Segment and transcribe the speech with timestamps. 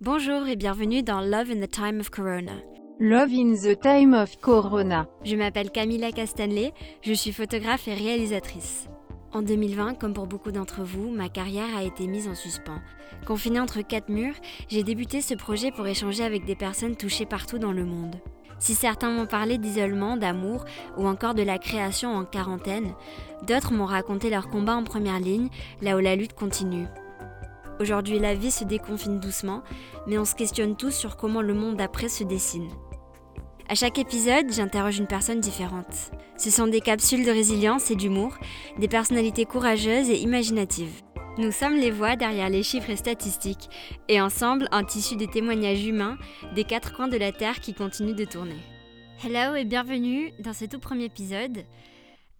[0.00, 2.52] Bonjour et bienvenue dans Love in the Time of Corona.
[3.00, 5.08] Love in the Time of Corona.
[5.24, 8.86] Je m'appelle Camilla Castanley, je suis photographe et réalisatrice.
[9.32, 12.78] En 2020, comme pour beaucoup d'entre vous, ma carrière a été mise en suspens.
[13.26, 14.36] Confinée entre quatre murs,
[14.68, 18.14] j'ai débuté ce projet pour échanger avec des personnes touchées partout dans le monde.
[18.60, 20.64] Si certains m'ont parlé d'isolement, d'amour
[20.96, 22.94] ou encore de la création en quarantaine,
[23.48, 25.48] d'autres m'ont raconté leur combat en première ligne,
[25.82, 26.86] là où la lutte continue.
[27.80, 29.62] Aujourd'hui, la vie se déconfine doucement,
[30.06, 32.68] mais on se questionne tous sur comment le monde d'après se dessine.
[33.68, 36.10] À chaque épisode, j'interroge une personne différente.
[36.36, 38.36] Ce sont des capsules de résilience et d'humour,
[38.78, 41.02] des personnalités courageuses et imaginatives.
[41.36, 43.68] Nous sommes les voix derrière les chiffres et statistiques,
[44.08, 46.18] et ensemble, un tissu de témoignages humains
[46.56, 48.58] des quatre coins de la Terre qui continuent de tourner.
[49.24, 51.64] Hello et bienvenue dans ce tout premier épisode.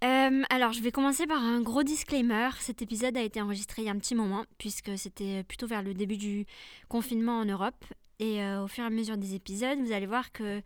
[0.04, 2.50] Euh, alors, je vais commencer par un gros disclaimer.
[2.60, 5.82] Cet épisode a été enregistré il y a un petit moment, puisque c'était plutôt vers
[5.82, 6.46] le début du
[6.88, 7.84] confinement en Europe.
[8.20, 10.60] Et euh, au fur et à mesure des épisodes, vous allez voir que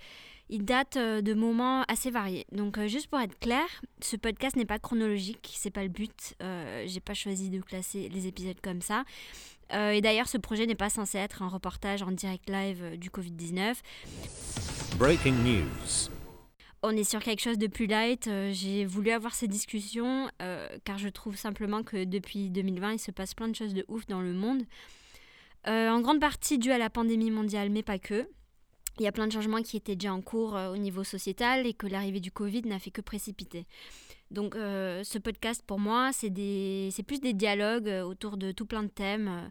[0.48, 2.46] il date euh, de moments assez variés.
[2.52, 3.64] Donc juste pour être clair,
[4.02, 6.34] ce podcast n'est pas chronologique, c'est pas le but.
[6.84, 9.04] J'ai pas choisi de classer les épisodes comme ça.
[9.70, 13.76] Et d'ailleurs, ce projet n'est pas censé être un reportage en direct live du Covid-19.
[14.98, 16.11] Breaking news.
[16.82, 18.28] On est sur quelque chose de plus light.
[18.50, 20.28] J'ai voulu avoir ces discussions
[20.84, 24.06] car je trouve simplement que depuis 2020, il se passe plein de choses de ouf
[24.06, 24.62] dans le monde.
[25.66, 28.26] en grande partie dû à la pandémie mondiale, mais pas que
[28.98, 31.66] il y a plein de changements qui étaient déjà en cours euh, au niveau sociétal
[31.66, 33.66] et que l'arrivée du Covid n'a fait que précipiter.
[34.30, 36.30] Donc euh, ce podcast pour moi, c'est
[37.06, 39.50] plus des dialogues euh, autour de tout plein de thèmes,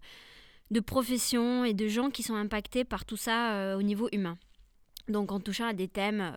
[0.69, 4.37] de professions et de gens qui sont impactés par tout ça au niveau humain.
[5.07, 6.33] Donc en touchant à des thèmes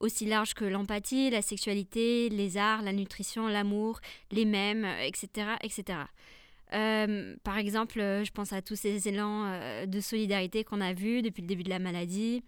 [0.00, 5.56] aussi larges que l'empathie, la sexualité, les arts, la nutrition, l'amour, les mèmes, etc.
[5.62, 5.98] etc.
[6.72, 10.92] Euh, par exemple, euh, je pense à tous ces élans euh, de solidarité qu'on a
[10.92, 12.42] vus depuis le début de la maladie.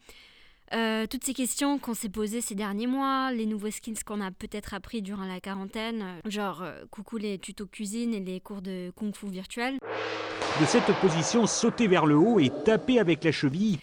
[1.10, 4.74] toutes ces questions qu'on s'est posées ces derniers mois, les nouveaux skills qu'on a peut-être
[4.74, 9.28] appris durant la quarantaine, genre coucou les tutos cuisine et les cours de kung fu
[9.28, 9.78] virtuel.
[10.60, 13.78] De cette position, sauter vers le haut et taper avec la cheville.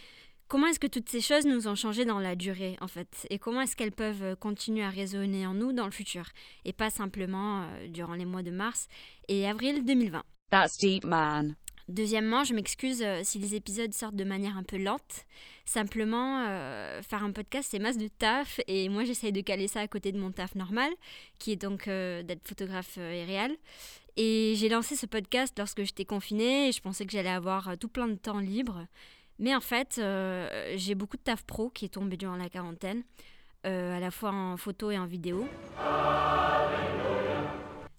[0.47, 3.25] Comment est-ce que toutes ces choses nous ont changé dans la durée, en fait?
[3.29, 6.25] Et comment est-ce qu'elles peuvent continuer à résonner en nous dans le futur?
[6.65, 8.87] Et pas simplement durant les mois de mars
[9.27, 10.23] et avril 2020.
[10.51, 11.55] That's deep, man.
[11.87, 15.25] Deuxièmement, je m'excuse si les épisodes sortent de manière un peu lente.
[15.65, 16.45] Simplement,
[17.01, 18.59] faire un podcast, c'est masse de taf.
[18.67, 20.91] Et moi, j'essaye de caler ça à côté de mon taf normal,
[21.39, 23.55] qui est donc d'être photographe et réel.
[24.17, 27.89] Et j'ai lancé ce podcast lorsque j'étais confinée et je pensais que j'allais avoir tout
[27.89, 28.87] plein de temps libre.
[29.39, 33.03] Mais en fait, euh, j'ai beaucoup de taf pro qui est tombé durant la quarantaine,
[33.65, 35.47] euh, à la fois en photo et en vidéo.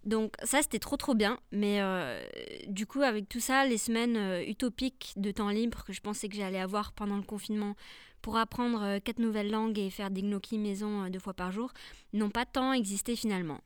[0.05, 1.39] Donc ça, c'était trop trop bien.
[1.53, 2.25] Mais euh,
[2.69, 6.37] du coup, avec tout ça, les semaines utopiques de temps libre que je pensais que
[6.37, 7.75] j'allais avoir pendant le confinement
[8.23, 11.73] pour apprendre quatre nouvelles langues et faire des gnocchis maison deux fois par jour,
[12.13, 13.61] n'ont pas tant existé finalement.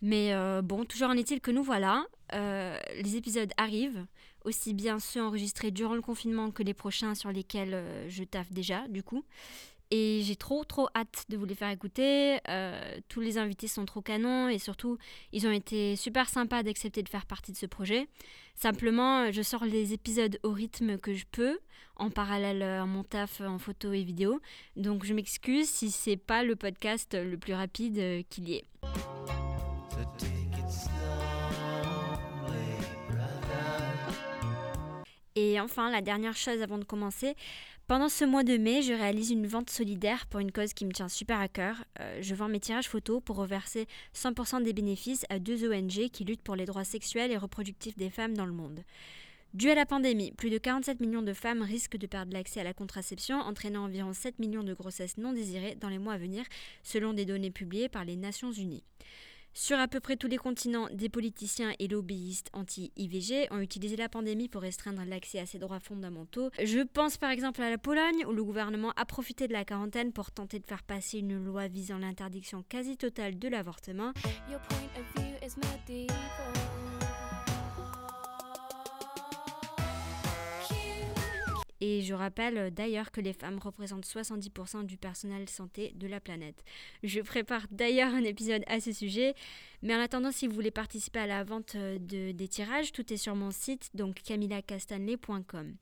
[0.00, 0.32] Mais
[0.62, 4.06] bon, toujours en est-il que nous voilà, les épisodes arrivent
[4.44, 8.52] aussi bien ceux enregistrés durant le confinement que les prochains sur lesquels euh, je taffe
[8.52, 9.24] déjà, du coup.
[9.92, 12.38] Et j'ai trop, trop hâte de vous les faire écouter.
[12.48, 14.98] Euh, tous les invités sont trop canons et surtout,
[15.32, 18.06] ils ont été super sympas d'accepter de faire partie de ce projet.
[18.54, 21.58] Simplement, je sors les épisodes au rythme que je peux,
[21.96, 24.40] en parallèle à mon taf en photo et vidéo.
[24.76, 28.64] Donc, je m'excuse si c'est pas le podcast le plus rapide euh, qu'il y ait.
[35.36, 37.34] Et enfin, la dernière chose avant de commencer,
[37.86, 40.92] pendant ce mois de mai, je réalise une vente solidaire pour une cause qui me
[40.92, 41.84] tient super à cœur.
[42.00, 46.24] Euh, je vends mes tirages photos pour reverser 100% des bénéfices à deux ONG qui
[46.24, 48.84] luttent pour les droits sexuels et reproductifs des femmes dans le monde.
[49.52, 52.64] Dû à la pandémie, plus de 47 millions de femmes risquent de perdre l'accès à
[52.64, 56.44] la contraception, entraînant environ 7 millions de grossesses non désirées dans les mois à venir,
[56.84, 58.84] selon des données publiées par les Nations Unies.
[59.52, 64.08] Sur à peu près tous les continents, des politiciens et lobbyistes anti-IVG ont utilisé la
[64.08, 66.50] pandémie pour restreindre l'accès à ces droits fondamentaux.
[66.62, 70.12] Je pense par exemple à la Pologne, où le gouvernement a profité de la quarantaine
[70.12, 74.12] pour tenter de faire passer une loi visant l'interdiction quasi totale de l'avortement.
[81.80, 86.20] Et je rappelle euh, d'ailleurs que les femmes représentent 70% du personnel santé de la
[86.20, 86.62] planète.
[87.02, 89.34] Je prépare d'ailleurs un épisode à ce sujet.
[89.82, 93.12] Mais en attendant, si vous voulez participer à la vente euh, de, des tirages, tout
[93.12, 95.74] est sur mon site, donc camillacastanley.com.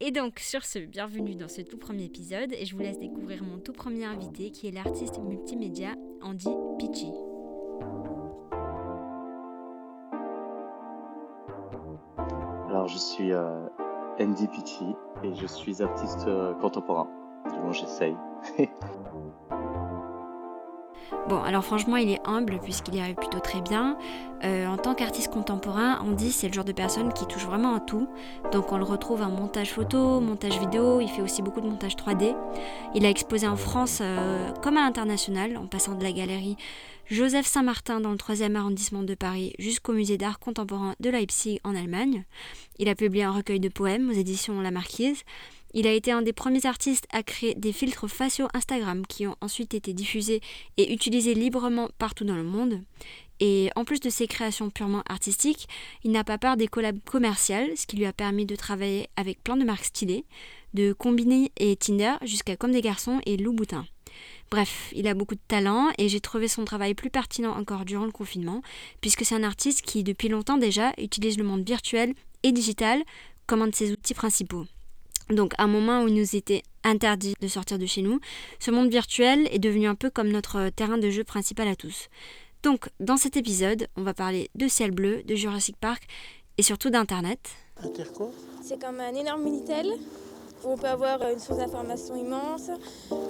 [0.00, 3.42] Et donc, sur ce, bienvenue dans ce tout premier épisode et je vous laisse découvrir
[3.42, 6.46] mon tout premier invité qui est l'artiste multimédia Andy
[6.78, 7.10] Pichi.
[12.68, 13.66] Alors, je suis euh,
[14.20, 17.08] Andy Pichi et je suis artiste euh, contemporain.
[17.52, 18.16] Du moins, j'essaye.
[21.28, 23.98] Bon, alors franchement, il est humble puisqu'il y arrive plutôt très bien.
[24.44, 27.80] Euh, en tant qu'artiste contemporain, Andy, c'est le genre de personne qui touche vraiment à
[27.80, 28.08] tout.
[28.52, 31.96] Donc on le retrouve en montage photo, montage vidéo, il fait aussi beaucoup de montage
[31.96, 32.34] 3D.
[32.94, 36.56] Il a exposé en France euh, comme à l'international, en passant de la galerie
[37.10, 41.74] Joseph Saint-Martin dans le 3e arrondissement de Paris jusqu'au musée d'art contemporain de Leipzig en
[41.74, 42.26] Allemagne.
[42.78, 45.22] Il a publié un recueil de poèmes aux éditions La Marquise.
[45.72, 49.36] Il a été un des premiers artistes à créer des filtres faciaux Instagram qui ont
[49.40, 50.42] ensuite été diffusés
[50.76, 52.82] et utilisés librement partout dans le monde.
[53.40, 55.66] Et en plus de ses créations purement artistiques,
[56.04, 59.42] il n'a pas peur des collabs commerciales, ce qui lui a permis de travailler avec
[59.42, 60.26] plein de marques stylées,
[60.74, 63.86] de Combini et Tinder jusqu'à Comme des garçons et Louboutin.
[64.50, 68.06] Bref, il a beaucoup de talent et j'ai trouvé son travail plus pertinent encore durant
[68.06, 68.62] le confinement,
[69.00, 73.02] puisque c'est un artiste qui, depuis longtemps déjà, utilise le monde virtuel et digital
[73.46, 74.64] comme un de ses outils principaux.
[75.30, 78.20] Donc à un moment où il nous était interdit de sortir de chez nous,
[78.58, 82.08] ce monde virtuel est devenu un peu comme notre terrain de jeu principal à tous.
[82.62, 86.04] Donc dans cet épisode, on va parler de ciel bleu, de Jurassic Park
[86.56, 87.50] et surtout d'Internet.
[88.62, 89.92] C'est comme un énorme Minitel
[90.64, 92.70] on peut avoir une source d'information immense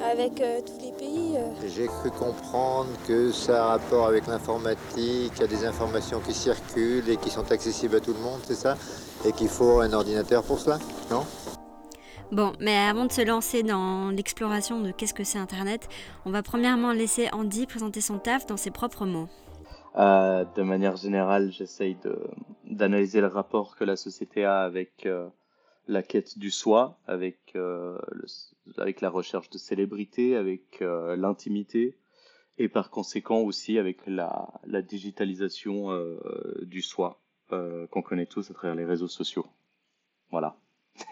[0.02, 1.36] avec euh, tous les pays.
[1.36, 1.68] euh.
[1.68, 6.34] J'ai cru comprendre que ça a rapport avec l'informatique, il y a des informations qui
[6.34, 8.76] circulent et qui sont accessibles à tout le monde, c'est ça?
[9.26, 10.78] Et qu'il faut un ordinateur pour cela,
[11.10, 11.24] non?
[12.30, 15.88] Bon, mais avant de se lancer dans l'exploration de qu'est-ce que c'est Internet,
[16.26, 19.28] on va premièrement laisser Andy présenter son taf dans ses propres mots.
[19.96, 22.18] Euh, de manière générale, j'essaye de
[22.70, 25.26] d'analyser le rapport que la société a avec euh,
[25.88, 27.98] la quête du soi, avec euh,
[28.76, 31.96] avec la recherche de célébrité, avec euh, l'intimité,
[32.58, 36.18] et par conséquent aussi avec la digitalisation euh,
[36.62, 37.20] du soi
[37.50, 39.46] qu'on connaît tous à travers les réseaux sociaux.
[40.30, 40.58] Voilà.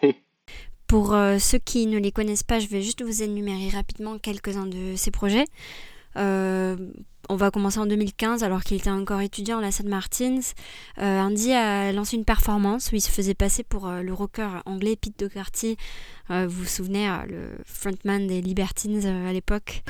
[0.87, 4.95] Pour ceux qui ne les connaissent pas, je vais juste vous énumérer rapidement quelques-uns de
[4.95, 5.45] ses projets.
[6.17, 6.75] Euh,
[7.29, 9.85] on va commencer en 2015 alors qu'il était encore étudiant à la St.
[9.85, 10.39] Martins.
[10.99, 14.61] Euh, Andy a lancé une performance où il se faisait passer pour euh, le rocker
[14.65, 15.77] anglais Pete Doherty.
[16.29, 19.81] Vous vous souvenez, le frontman des Libertines à l'époque.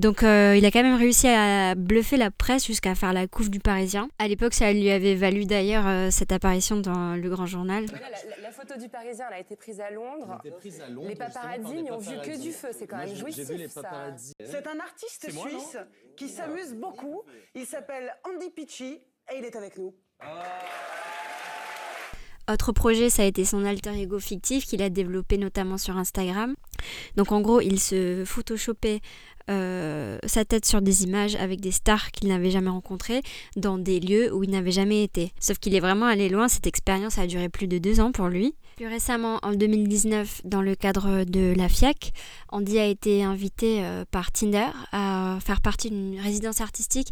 [0.00, 3.50] Donc euh, il a quand même réussi à bluffer la presse jusqu'à faire la couve
[3.50, 4.08] du Parisien.
[4.18, 7.84] À l'époque, ça lui avait valu d'ailleurs euh, cette apparition dans le Grand Journal.
[7.84, 10.40] La, la- la photo du Parisien, elle a été prise à Londres.
[11.06, 12.68] Les paparazzis n'y ont vu que du feu.
[12.72, 14.14] C'est quand même jouissif, ça.
[14.42, 15.76] C'est un artiste suisse
[16.16, 17.20] qui s'amuse beaucoup.
[17.54, 18.94] Il s'appelle Andy Pichi
[19.30, 19.94] et il est avec nous.
[22.50, 26.56] Autre projet, ça a été son alter ego fictif qu'il a développé notamment sur Instagram.
[27.14, 29.00] Donc en gros, il se photoshopait
[29.50, 33.22] euh, sa tête sur des images avec des stars qu'il n'avait jamais rencontrées
[33.56, 35.32] dans des lieux où il n'avait jamais été.
[35.40, 38.28] Sauf qu'il est vraiment allé loin, cette expérience a duré plus de deux ans pour
[38.28, 38.54] lui.
[38.80, 42.14] Plus récemment, en 2019, dans le cadre de la FIAC,
[42.48, 47.08] Andy a été invité euh, par Tinder à faire partie d'une résidence artistique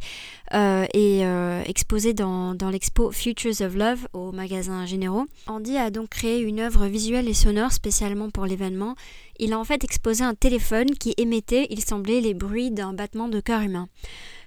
[0.55, 5.27] euh, et euh, exposé dans, dans l'expo Futures of Love au magasin Généraux.
[5.47, 8.95] Andy a donc créé une œuvre visuelle et sonore spécialement pour l'événement.
[9.39, 13.29] Il a en fait exposé un téléphone qui émettait, il semblait, les bruits d'un battement
[13.29, 13.91] de cœur humain.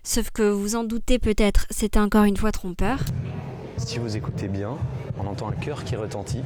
[0.01, 2.97] Sauf que vous en doutez peut-être, c'était encore une fois trompeur.
[3.77, 4.79] Si vous écoutez bien,
[5.21, 6.43] on entend un cœur qui retentit.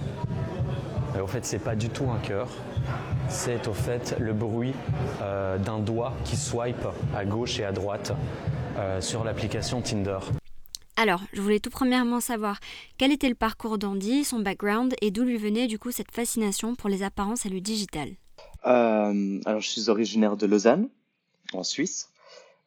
[1.21, 2.49] Au fait, c'est pas du tout un cœur.
[3.29, 4.73] C'est au fait le bruit
[5.21, 8.11] euh, d'un doigt qui swipe à gauche et à droite
[8.77, 10.19] euh, sur l'application Tinder.
[10.97, 12.59] Alors, je voulais tout premièrement savoir
[12.97, 16.75] quel était le parcours d'Andy, son background et d'où lui venait du coup cette fascination
[16.75, 18.09] pour les apparences et le digital?
[18.65, 20.89] Euh, alors, je suis originaire de Lausanne,
[21.53, 22.09] en Suisse.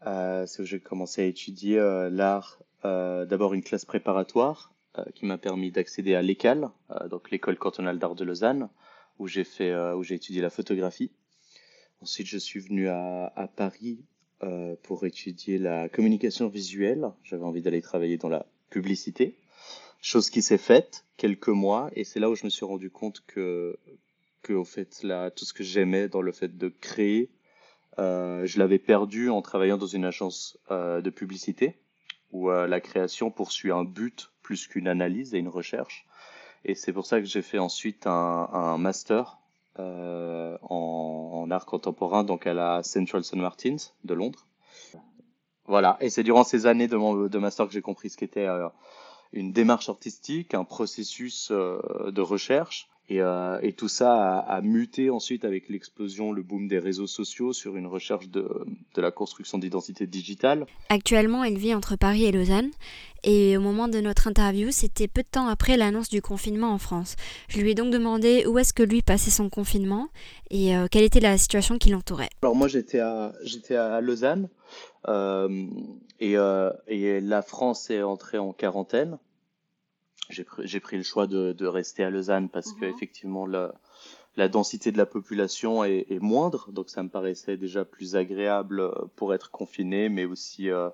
[0.06, 2.58] Euh, c'est où j'ai commencé à étudier euh, l'art.
[2.84, 4.72] euh, D'abord une classe préparatoire
[5.14, 8.68] qui m'a permis d'accéder à l'ECAL, euh, donc l'école cantonale d'art de Lausanne,
[9.18, 11.10] où j'ai fait, euh, où j'ai étudié la photographie.
[12.00, 14.04] Ensuite, je suis venu à, Paris
[14.42, 17.10] euh, pour étudier la communication visuelle.
[17.24, 19.36] J'avais envie d'aller travailler dans la publicité,
[20.00, 23.22] chose qui s'est faite quelques mois, et c'est là où je me suis rendu compte
[23.26, 23.78] que
[24.42, 27.28] que au fait là tout ce que j'aimais dans le fait de créer
[27.98, 31.76] euh, je l'avais perdu en travaillant dans une agence euh, de publicité
[32.30, 36.06] où euh, la création poursuit un but plus qu'une analyse et une recherche.
[36.64, 39.36] Et c'est pour ça que j'ai fait ensuite un, master
[39.78, 44.46] euh, en, en art contemporain donc à la Central St Martins de Londres.
[45.66, 45.98] Voilà.
[46.00, 48.70] Et c'est durant ces années de, mon, de master que j'ai compris ce qu'était euh,
[49.34, 54.60] une démarche artistique un processus euh, de recherche Et, euh, et tout ça a, a
[54.60, 58.46] muté ensuite avec l'explosion, le boom des réseaux sociaux sur une recherche de,
[58.94, 60.66] de la construction d'identité digitale.
[60.90, 62.70] Actuellement, elle vit entre Paris et Lausanne.
[63.24, 66.78] Et au moment de notre interview, c'était peu de temps après l'annonce du confinement en
[66.78, 67.16] France.
[67.48, 70.08] Je lui ai donc demandé où est-ce que lui passait son confinement
[70.50, 72.28] et euh, quelle était la situation qui l'entourait.
[72.42, 74.48] Alors moi j'étais à, j'étais à Lausanne
[75.08, 75.66] euh,
[76.20, 79.18] et, euh, et la France est entrée en quarantaine
[80.28, 82.80] j'ai pris, pris, le choix de, de, rester à Lausanne parce mmh.
[82.80, 83.74] que effectivement la,
[84.36, 88.80] la, densité de la population est, est, moindre, donc ça me paraissait déjà plus agréable
[88.80, 90.90] euh, pour être confiné, mais aussi euh,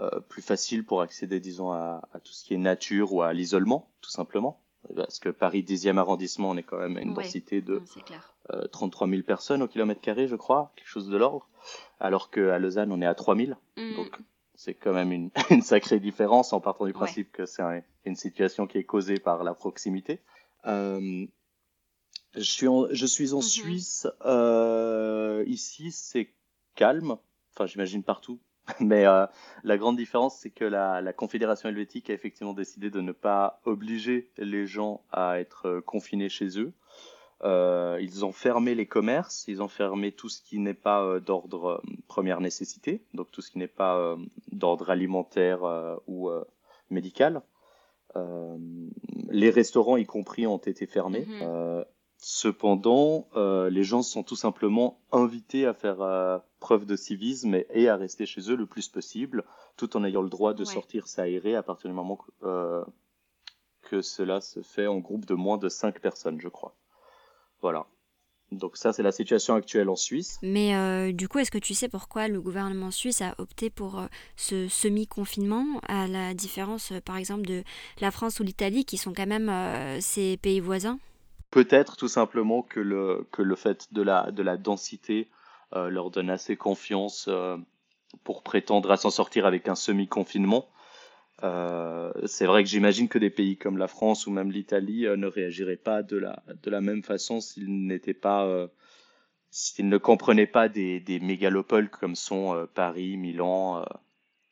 [0.00, 3.32] euh, plus facile pour accéder, disons, à, à, tout ce qui est nature ou à
[3.32, 4.60] l'isolement, tout simplement.
[4.94, 7.24] Parce que Paris 10e arrondissement, on est quand même à une ouais.
[7.24, 7.82] densité de
[8.52, 11.48] euh, 33 000 personnes au kilomètre carré, je crois, quelque chose de l'ordre,
[11.98, 13.52] alors qu'à Lausanne, on est à 3 000.
[13.76, 13.96] Mmh.
[13.96, 14.20] Donc
[14.58, 17.32] c'est quand même une, une, sacrée différence en partant du principe ouais.
[17.32, 20.20] que c'est un, une situation qui est causée par la proximité.
[20.66, 21.26] Euh,
[22.34, 23.60] je suis en, je suis en mm -hmm.
[23.60, 24.06] Suisse.
[24.26, 26.34] Euh, ici, c'est
[26.74, 27.16] calme.
[27.54, 28.40] Enfin, j'imagine partout.
[28.80, 29.26] Mais euh,
[29.62, 33.60] la grande différence, c'est que la, la, Confédération helvétique a effectivement décidé de ne pas
[33.64, 36.72] obliger les gens à être confinés chez eux.
[37.44, 41.20] Euh, ils ont fermé les commerces, ils ont fermé tout ce qui n'est pas euh,
[41.20, 44.16] d'ordre euh, première nécessité, donc tout ce qui n'est pas euh,
[44.50, 45.60] d'ordre alimentaire
[46.06, 46.44] ou euh,
[46.90, 47.42] médical.
[49.30, 51.26] les restaurants, y compris, ont été fermés.
[51.26, 51.84] Mm -hmm.
[52.16, 53.28] cependant,
[53.76, 56.00] les gens sont tout simplement invités à faire
[56.58, 59.44] preuve de civisme et, et, à rester chez eux le plus possible,
[59.76, 60.74] tout en ayant le droit de ouais.
[60.76, 62.84] sortir s'aérer à partir du moment que,
[63.88, 66.74] que cela se fait en groupe de moins de 5 personnes, je crois.
[67.60, 67.86] Voilà.
[68.50, 70.38] Donc ça, c'est la situation actuelle en Suisse.
[70.42, 73.98] Mais euh, du coup, est-ce que tu sais pourquoi le gouvernement suisse a opté pour
[73.98, 77.62] euh, ce semi-confinement, à la différence, euh, par exemple, de
[78.00, 79.52] la France ou l'Italie, qui sont quand même
[80.00, 80.98] ces pays voisins?
[81.50, 85.28] Peut-être tout simplement que le, que le fait de la, de la densité
[85.72, 87.28] leur donne assez confiance
[88.24, 90.66] pour prétendre à s'en sortir avec un semi-confinement.
[91.44, 95.16] Euh, c'est vrai que j'imagine que des pays comme la France ou même l'Italie euh,
[95.16, 98.66] ne réagiraient pas de la, de la même façon s'ils n'étaient pas, euh,
[99.50, 103.84] s'ils ne comprenaient pas des, des mégalopoles comme sont Paris, Milan.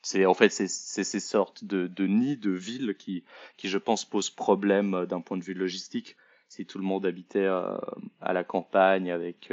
[0.03, 3.25] C'est en fait c'est ces sortes de, de nids de villes qui,
[3.57, 6.17] qui je pense posent problème d'un point de vue logistique.
[6.49, 9.53] Si tout le monde habitait à la campagne avec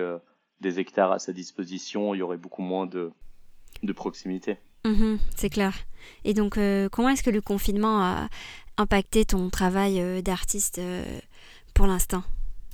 [0.62, 3.12] des hectares à sa disposition, il y aurait beaucoup moins de,
[3.82, 4.58] de proximité.
[4.86, 5.74] Mmh, c'est clair.
[6.26, 8.28] Et donc, euh, comment est-ce que le confinement a
[8.78, 11.04] impacté ton travail euh, d'artiste euh,
[11.74, 12.24] pour l'instant?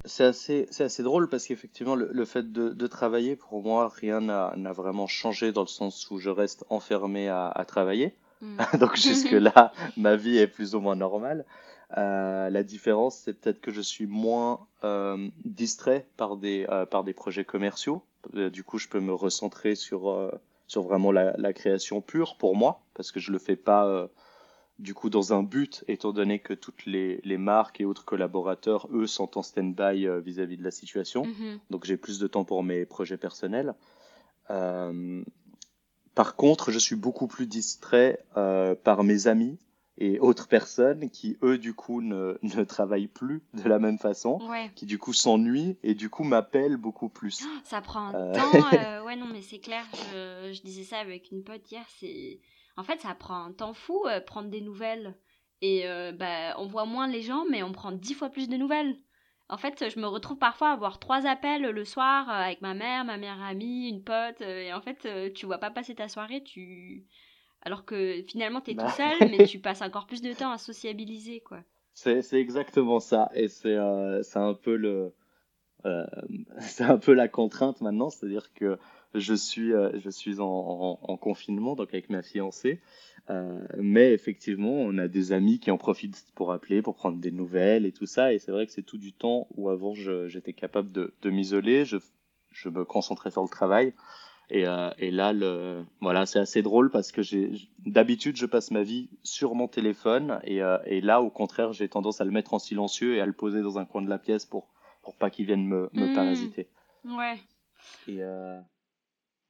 [0.06, 4.22] C'est assez, assez drôle parce qu'effectivement, le, le, fait de, de, travailler, pour moi, rien
[4.22, 8.16] n'a vraiment changé dans le sens où je reste enfermé à, à travailler.
[8.42, 8.58] Mmh.
[8.80, 11.46] donc, jusque-là, ma vie est plus ou moins normale.
[11.98, 17.04] Euh, la différence, c'est peut-être que je suis moins euh, distrait par des, euh, par
[17.04, 18.04] des projets commerciaux.
[18.34, 20.32] du coup, je peux me recentrer sur
[20.70, 24.08] sur vraiment la, la, création pure pour moi, parce que je le fais pas euh,
[24.78, 28.88] du coup dans un but, étant donné que toutes les, les marques et autres collaborateurs,
[28.94, 31.26] eux, sont en stand-by euh, vis-à-vis de la situation.
[31.26, 31.60] Mm -hmm.
[31.72, 33.74] Donc j'ai plus de temps pour mes projets personnels.
[34.52, 35.24] Euh,
[36.14, 39.58] par contre, je suis beaucoup plus distrait euh, par mes amis
[40.02, 44.40] et autres personnes qui, eux, du coup, ne, ne travaillent plus de la même façon,
[44.50, 44.72] ouais.
[44.74, 47.44] qui, du coup, s'ennuient et, du coup, m'appellent beaucoup plus.
[47.66, 48.34] Ça prend un euh...
[48.34, 48.74] temps.
[48.74, 49.84] Euh, ouais, non, mais c'est clair.
[49.94, 51.84] Je, je, disais ça avec une pote hier.
[52.00, 52.40] C'est
[52.78, 55.18] En fait, ça prend un temps fou, euh, prendre des nouvelles.
[55.62, 55.84] Et
[56.18, 58.96] bah, on voit moins les gens, mais on prend dix fois plus de nouvelles.
[59.50, 63.04] En fait, je me retrouve parfois à avoir trois appels le soir avec ma mère,
[63.04, 64.40] ma meilleure amie, une pote.
[64.40, 67.06] Et en fait, tu vois pas passer ta soirée, tu
[67.62, 68.86] alors que finalement, tu es bah.
[68.86, 71.60] tout seul, mais tu passes encore plus de temps à sociabiliser, quoi.
[71.94, 73.30] C'est exactement ça.
[73.34, 75.12] Et c'est euh, un peu le.
[75.86, 76.06] Euh,
[76.60, 78.78] c'est un peu la contrainte maintenant, c'est-à-dire que
[79.14, 82.80] je suis, euh, je suis en, en, en, confinement, donc avec ma fiancée.
[83.30, 87.32] Euh, mais effectivement, on a des amis qui en profitent pour appeler, pour prendre des
[87.32, 88.34] nouvelles et tout ça.
[88.34, 91.86] Et c'est vrai que c'est tout du temps où avant j'étais capable de, de m'isoler,
[91.86, 91.98] je,
[92.52, 93.94] je me concentrais sur le travail.
[94.52, 97.22] Et, euh, et là, le, voilà, c'est assez drôle parce que
[97.86, 101.88] d'habitude, je passe ma vie sur mon téléphone et, euh, et là, au contraire, j'ai
[101.88, 104.18] tendance à le mettre en silencieux et à le poser dans un coin de la
[104.18, 104.70] pièce pour,
[105.04, 106.16] pour pas qu'il vienne me, me mmh.
[106.16, 106.68] parasiter.
[107.06, 107.40] Ouais.
[108.08, 108.60] Et euh,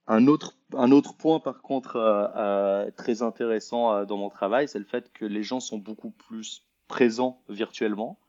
[0.08, 5.14] un autre, un autre point, par contre, très intéressant dans mon travail, c'est le fait
[5.14, 8.20] que les gens sont beaucoup plus présents virtuellement.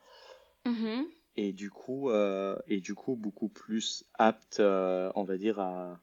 [0.66, 1.02] Mmh.
[1.36, 5.98] Et du coup, et du coup, beaucoup plus aptes, on va dire, à,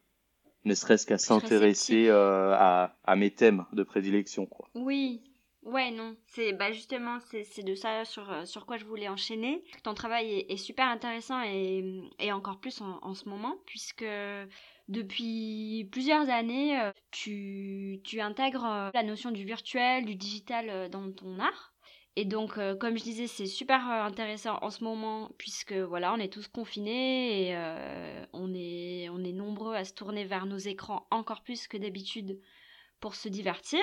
[0.66, 4.46] ne serait-ce qu'à s'intéresser euh, à, à, mes thèmes de prédilection.
[4.46, 4.70] Quoi.
[4.76, 5.22] Oui,
[5.64, 9.66] Ouais, non, c'est bah justement c'est de ça sur, euh, sur quoi je voulais enchaîner.
[9.84, 14.06] Ton travail est, super intéressant et, et encore plus en, en, ce moment, puisque
[14.88, 21.38] depuis plusieurs années, euh, tu, tu intègres la notion du virtuel, du digital dans ton
[21.38, 21.74] art.
[22.20, 26.34] Et donc, comme je disais, c'est super intéressant en ce moment, puisque voilà, on est
[26.34, 27.56] tous confinés et
[28.34, 32.40] on, est, on est nombreux à se tourner vers nos écrans encore plus que d'habitude
[33.00, 33.82] pour se divertir.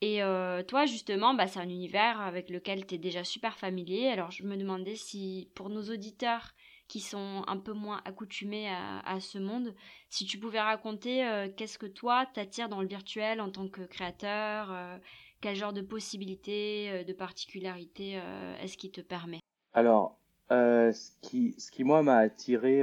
[0.00, 4.08] Et euh, toi, justement, bah, c'est un univers avec lequel tu es déjà super familier.
[4.08, 6.54] Alors, je me demandais si, pour nos auditeurs
[6.86, 9.74] qui sont un peu moins accoutumés à, ce monde,
[10.08, 13.82] si tu pouvais raconter euh, qu'est-ce que toi t'attires dans le virtuel en tant que
[13.82, 14.96] créateur, euh,
[15.40, 18.20] quel genre de possibilités, de particularités
[18.60, 19.40] est-ce qui te permet?
[19.72, 20.18] Alors,
[20.50, 22.82] ce, qui, ce qui, moi, m'a attiré,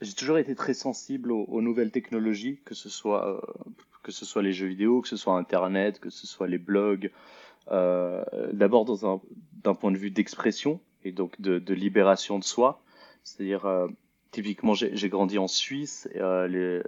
[0.00, 3.40] j'ai toujours été très sensible aux, nouvelles technologies, que ce soit
[4.04, 7.10] que ce soit les jeux vidéo, que ce soit Internet, que ce soit les blogs.
[7.72, 8.22] Euh,
[8.52, 12.82] D'abord d'un point de vue d'expression et donc de, libération de soi.
[13.24, 13.88] C'est-à-dire, euh,
[14.30, 16.08] typiquement, j'ai grandi en Suisse.
[16.14, 16.82] Euh, les,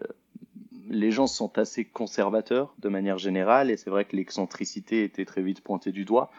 [0.97, 5.43] les gens sont assez conservateurs de manière générale et c'est vrai que l'excentricité était très
[5.43, 6.31] vite pointée du doigt.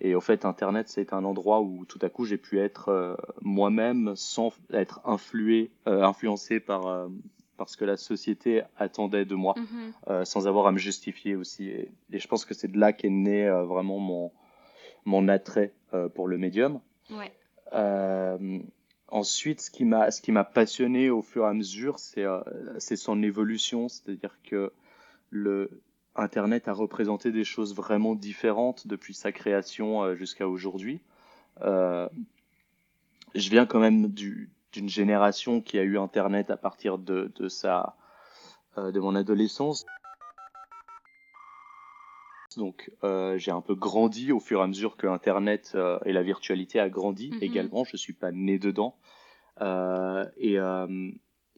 [0.00, 3.14] Et au fait, Internet, c'est un endroit où tout à coup j'ai pu être euh,
[3.40, 7.08] moi-même sans être influé, euh, influencé par, euh,
[7.56, 10.24] parce que la société attendait de moi, mhm.
[10.24, 11.68] sans avoir à me justifier aussi.
[11.68, 14.32] Et, je pense que c'est de là qu'est né vraiment mon,
[15.04, 15.72] mon attrait
[16.14, 16.80] pour le médium.
[17.10, 17.30] Ouais.
[19.12, 22.24] Ensuite, ce qui m'a ce qui m'a passionné au fur et à mesure, c'est
[22.78, 24.72] c'est son évolution, c'est-à-dire que
[25.30, 25.70] le
[26.16, 31.00] Internet a représenté des choses vraiment différentes depuis sa création jusqu'à aujourd'hui.
[31.60, 32.08] je
[33.34, 37.94] viens quand même du, d'une génération qui a eu Internet à partir de, de sa,
[38.78, 39.84] euh, de mon adolescence.
[42.56, 46.12] Donc euh, j'ai un peu grandi au fur et à mesure que Internet euh, et
[46.12, 47.42] la virtualité a grandi mhm.
[47.42, 47.84] également.
[47.84, 48.96] Je suis pas né dedans.
[49.60, 50.54] Euh, et,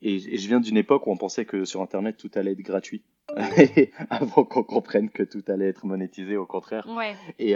[0.02, 2.62] et, et, je viens d'une époque où on pensait que sur Internet tout allait être
[2.62, 3.02] gratuit.
[4.10, 6.86] avant qu'on comprenne que tout allait être monétisé, au contraire.
[6.88, 7.14] Ouais.
[7.38, 7.54] Et,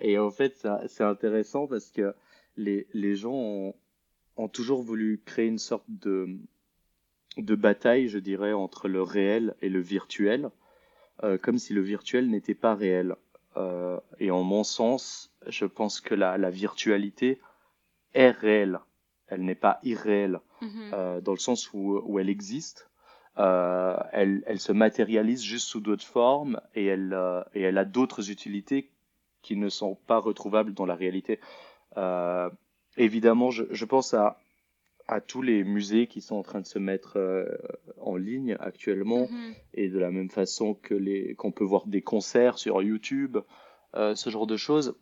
[0.00, 2.14] et en fait, c'est intéressant parce que
[2.56, 3.74] les, les gens ont,
[4.36, 6.38] ont toujours voulu créer une sorte de,
[7.36, 10.50] de bataille, je dirais, entre le réel et le virtuel,
[11.42, 13.16] comme si le virtuel n'était pas réel.
[13.56, 17.40] Euh, et en mon sens, je pense que la, la virtualité
[18.14, 18.80] est réelle.
[19.28, 20.94] Elle n'est pas irréelle, mm -hmm.
[20.94, 22.88] euh, dans le sens où, où elle existe.
[23.38, 27.86] Euh, elle, elle, se matérialise juste sous d'autres formes et elle, euh, et elle a
[27.86, 28.90] d'autres utilités
[29.40, 31.40] qui ne sont pas retrouvables dans la réalité.
[31.96, 32.50] Euh,
[32.98, 34.38] évidemment, je, je pense à,
[35.08, 37.46] à, tous les musées qui sont en train de se mettre euh,
[38.00, 39.54] en ligne actuellement, mm-hmm.
[39.74, 43.38] et de la même façon que les qu'on peut voir des concerts sur YouTube,
[43.94, 44.96] euh, ce genre de choses.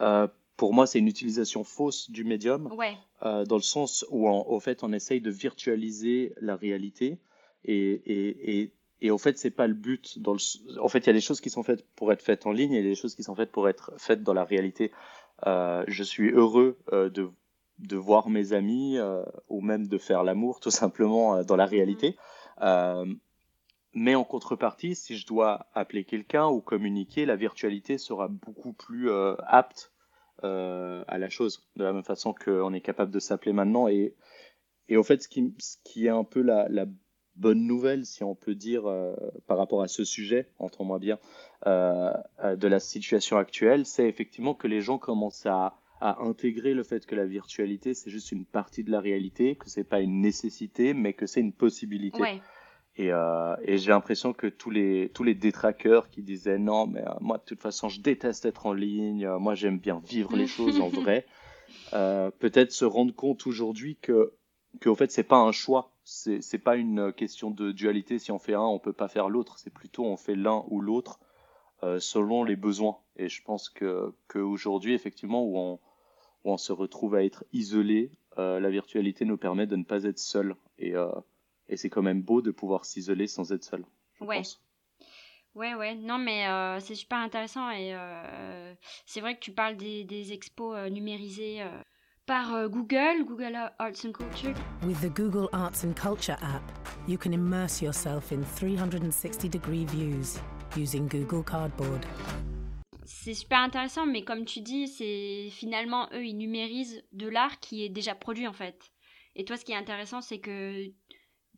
[0.00, 2.96] Euh, pour moi, c'est une utilisation fausse du médium, ouais.
[3.20, 7.18] Dans le sens où, en, au fait, on essaye de virtualiser la réalité,
[7.64, 8.72] et, et, et
[9.04, 10.20] et au fait, c'est pas le but.
[10.20, 10.78] Dans le...
[10.80, 12.72] En fait, il y a des choses qui sont faites pour être faites en ligne
[12.72, 14.92] et des choses qui sont faites pour être faites dans la réalité.
[15.44, 17.32] Je suis heureux de,
[17.82, 21.66] de voir mes amis euh, ou même de faire l'amour tout simplement euh, dans la
[21.66, 22.16] réalité.
[22.60, 23.06] Euh,
[23.94, 29.10] mais en contrepartie, si je dois appeler quelqu'un ou communiquer, la virtualité sera beaucoup plus
[29.46, 29.92] apte
[30.42, 33.88] à la chose, de la même façon qu'on est capable de s'appeler maintenant.
[33.88, 34.14] Et,
[34.88, 36.86] et au fait, ce qui, est un peu la,
[37.36, 38.84] bonne nouvelle, si on peut dire,
[39.46, 41.18] par rapport à ce sujet, entends-moi bien,
[41.66, 46.74] euh, euh, de la situation actuelle, c'est effectivement que les gens commencent à, à intégrer
[46.74, 50.00] le fait que la virtualité, c'est juste une partie de la réalité, que c'est pas
[50.00, 52.20] une nécessité, mais que c'est une possibilité.
[52.20, 52.42] Ouais.
[52.96, 57.00] Et, euh, et j'ai l'impression que tous les tous les détraqueurs qui disaient non mais
[57.00, 60.36] euh, moi de toute façon je déteste être en ligne, euh, moi j'aime bien vivre
[60.36, 61.24] les choses en vrai,
[61.92, 64.34] peut-être se rendre compte aujourd'hui que
[64.80, 68.18] que au fait c'est pas un choix c'est pas une question de dualité.
[68.18, 69.60] Si on fait un, on peut pas faire l'autre.
[69.60, 71.20] C'est plutôt on fait l'un ou l'autre
[72.00, 72.98] selon les besoins.
[73.16, 75.78] Et je pense que qu'aujourd'hui, effectivement, où on,
[76.44, 80.04] où on se retrouve à être isolé, euh, la virtualité nous permet de ne pas
[80.04, 80.56] être seul.
[80.78, 81.10] Et, euh,
[81.68, 83.84] et c'est quand même beau de pouvoir s'isoler sans être seul.
[84.14, 84.38] Je ouais.
[84.38, 84.60] pense.
[85.54, 88.74] Ouais, ouais, non, mais euh, c'est super intéressant et euh,
[89.04, 91.62] c'est vrai que tu parles des, des expos euh, numérisées
[92.24, 94.54] par Google, Google Arts and Culture.
[94.86, 96.62] With the Google Arts and Culture app,
[97.06, 100.38] you can immerse yourself in 360 degree views
[100.74, 102.06] using Google Cardboard.
[103.04, 107.84] C'est super intéressant, mais comme tu dis, c'est finalement eux, ils numérisent de l'art qui
[107.84, 108.92] est déjà produit en fait.
[109.34, 110.86] Et toi, ce qui est intéressant, c'est que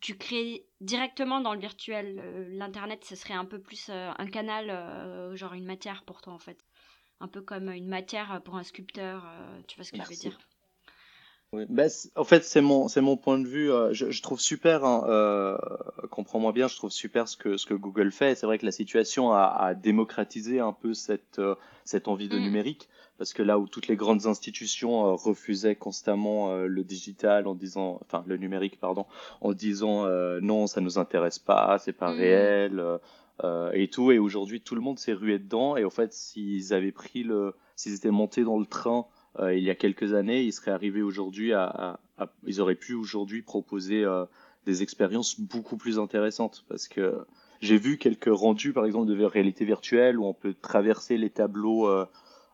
[0.01, 2.17] tu crées directement dans le virtuel.
[2.57, 6.65] L'internet, ce serait un peu plus un canal, genre une matière pour toi en fait.
[7.21, 9.27] Un peu comme une matière pour un sculpteur,
[9.67, 10.39] tu vois ce que je veux dire
[11.69, 11.85] bah,
[12.17, 13.71] en fait, c'est mon, c'est mon point de vue.
[13.71, 15.57] Euh, je, je trouve super, hein, euh,
[16.11, 18.35] comprends-moi bien, je trouve super ce que, ce que Google fait.
[18.35, 22.39] C'est vrai que la situation a, a démocratisé un peu cette, euh, cette envie de
[22.39, 22.43] mm.
[22.43, 22.89] numérique,
[23.19, 28.01] parce que là où toutes les grandes institutions euh, refusaient constamment le digital en disant,
[28.03, 29.07] enfin le numérique, pardon,
[29.41, 30.07] en disant
[30.41, 32.17] non, ça nous intéresse pas, c'est pas mm.
[32.17, 32.99] réel
[33.73, 34.13] et tout.
[34.13, 35.77] Et aujourd'hui, tout le monde s'est rué dedans.
[35.77, 39.07] Et en fait, s'ils avaient pris le, s'ils étaient montés dans le train
[39.41, 43.43] il y a quelques années, ils seraient arrivés aujourd'hui à, à, ils auraient pu aujourd'hui
[43.43, 44.25] proposer euh,
[44.67, 47.25] des expériences beaucoup plus intéressantes parce que
[47.61, 51.89] j'ai vu quelques rendus par exemple de réalité virtuelle où on peut traverser les tableaux
[51.89, 52.07] euh,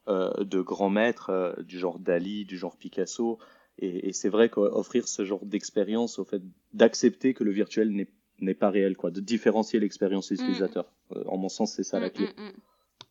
[0.07, 3.39] de grands maîtres du genre Dali, du genre Picasso
[3.79, 8.09] et, et c'est vrai qu'offrir ce genre d'expérience au fait d'accepter que le virtuel n'est
[8.41, 10.91] n'est pas réel quoi, de différencier l'expérience utilisateur.
[11.11, 11.29] Mmh.
[11.29, 12.27] en mon sens, c'est ça la mmh, clé.
[12.39, 12.51] Mmh,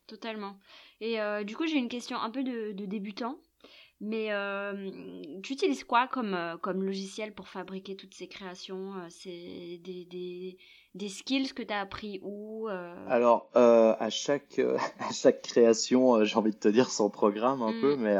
[0.08, 0.56] Totalement.
[1.00, 3.38] Et du coup, j'ai une question un peu de, de débutant.
[4.00, 4.90] Mais euh,
[5.42, 10.06] tu utilises quoi comme, euh, comme logiciel pour fabriquer toutes ces créations euh, C'est des,
[10.10, 10.56] des,
[10.94, 12.68] des, skills que tu as appris où
[13.08, 14.58] Alors, à, chaque,
[15.00, 18.00] à chaque création, j'ai envie de te dire son programme un peu, mm.
[18.00, 18.16] mais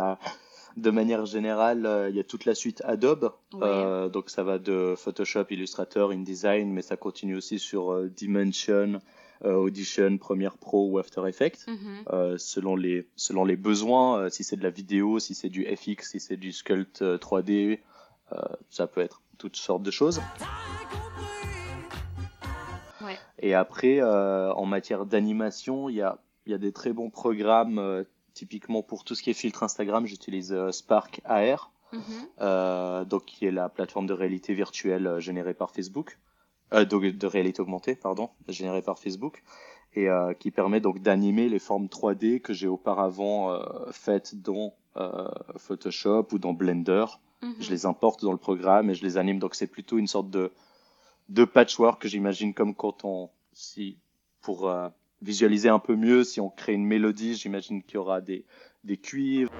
[0.76, 3.32] de manière générale, il y a toute la suite Adobe.
[3.52, 9.00] donc ça va de Photoshop, Illustrator, InDesign, mais ça continue aussi sur Dimension,
[9.44, 11.66] Audition, Premiere Pro ou After Effects,
[12.12, 14.18] euh, selon les selon les besoins.
[14.18, 17.80] Euh, si c'est de la vidéo, si c'est du FX, si c'est du sculpt 3D,
[18.68, 20.20] ça peut être toutes sortes de choses.
[23.42, 28.04] Et après, en matière d'animation, il y a, y a des très bons programmes.
[28.34, 33.04] typiquement pour tout ce qui est filtre Instagram, j'utilise Spark AR, mhm.
[33.06, 36.18] donc qui est la plateforme de réalité virtuelle générée par Facebook
[36.72, 39.42] euh, de, réalité augmentée, pardon, générée par Facebook,
[39.94, 44.74] et euh, qui permet donc d'animer les formes 3D que j'ai auparavant euh, faites dans
[44.96, 47.06] euh, Photoshop ou dans Blender.
[47.42, 47.54] Mhm.
[47.60, 49.38] Je les importe dans le programme et je les anime.
[49.38, 50.52] Donc c'est plutôt une sorte de,
[51.28, 53.98] de patchwork que j'imagine comme quand on, si
[54.42, 54.88] pour euh,
[55.22, 58.44] visualiser un peu mieux, si on crée une mélodie, j'imagine qu'il y aura des,
[58.84, 59.50] des cuivres.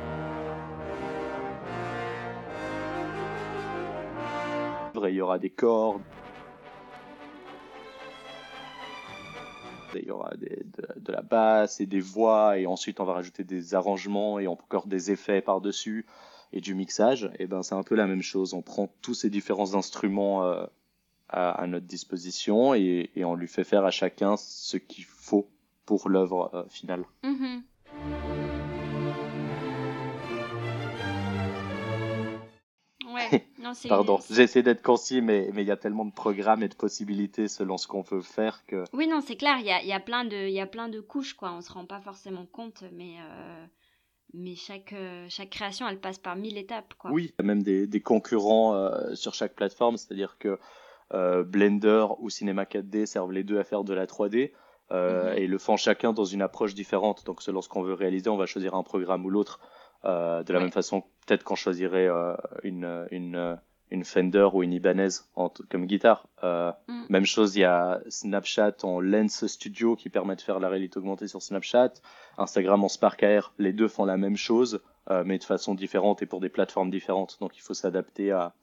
[5.09, 6.03] il y aura des cordes.
[9.95, 13.75] Il y aura de, la basse et des voix, et ensuite on va rajouter des
[13.75, 16.07] arrangements et encore des effets par-dessus
[16.53, 17.31] et du mixage.
[17.39, 18.55] Et ben c'est un peu la même chose.
[18.55, 20.65] On prend tous ces différents instruments euh,
[21.29, 25.49] à, notre disposition et, on lui fait faire à chacun ce qu'il faut
[25.87, 27.05] pour l'œuvre euh, finale.
[33.89, 37.77] Pardon, j'essaie d'être concis, mais il y a tellement de programmes et de possibilités selon
[37.77, 38.85] ce qu'on veut faire que.
[38.93, 41.01] Oui, non, c'est clair, il y a, y, a plein de, y a plein de
[41.01, 41.53] couches, quoi.
[41.53, 43.67] On se rend pas forcément compte, mais, euh,
[44.35, 47.11] mais chaque, euh, chaque création, elle passe par mille étapes, quoi.
[47.11, 50.59] Oui, il y a même des, des concurrents euh, sur chaque plateforme, c'est-à-dire que
[51.13, 54.53] Blender ou Cinema 4D servent les deux à faire de la 3D.
[54.93, 55.35] Mhm.
[55.37, 57.25] et le font chacun dans une approche différente.
[57.25, 59.61] Donc, selon ce qu'on veut réaliser, on va choisir un programme ou l'autre.
[60.05, 63.59] Euh, de la même façon, peut-être qu'on choisirait euh, une, une,
[63.91, 66.27] une Fender ou une Ibanez en, comme guitare.
[66.43, 67.05] Euh, mm.
[67.11, 70.99] Même chose, il y a Snapchat en Lens Studio qui permet de faire la réalité
[70.99, 71.93] augmentée sur Snapchat.
[72.39, 74.81] Instagram en Spark AR, les deux font la même chose,
[75.25, 77.39] mais de façon différente et pour des plateformes différentes.
[77.41, 78.55] Donc il faut s'adapter à.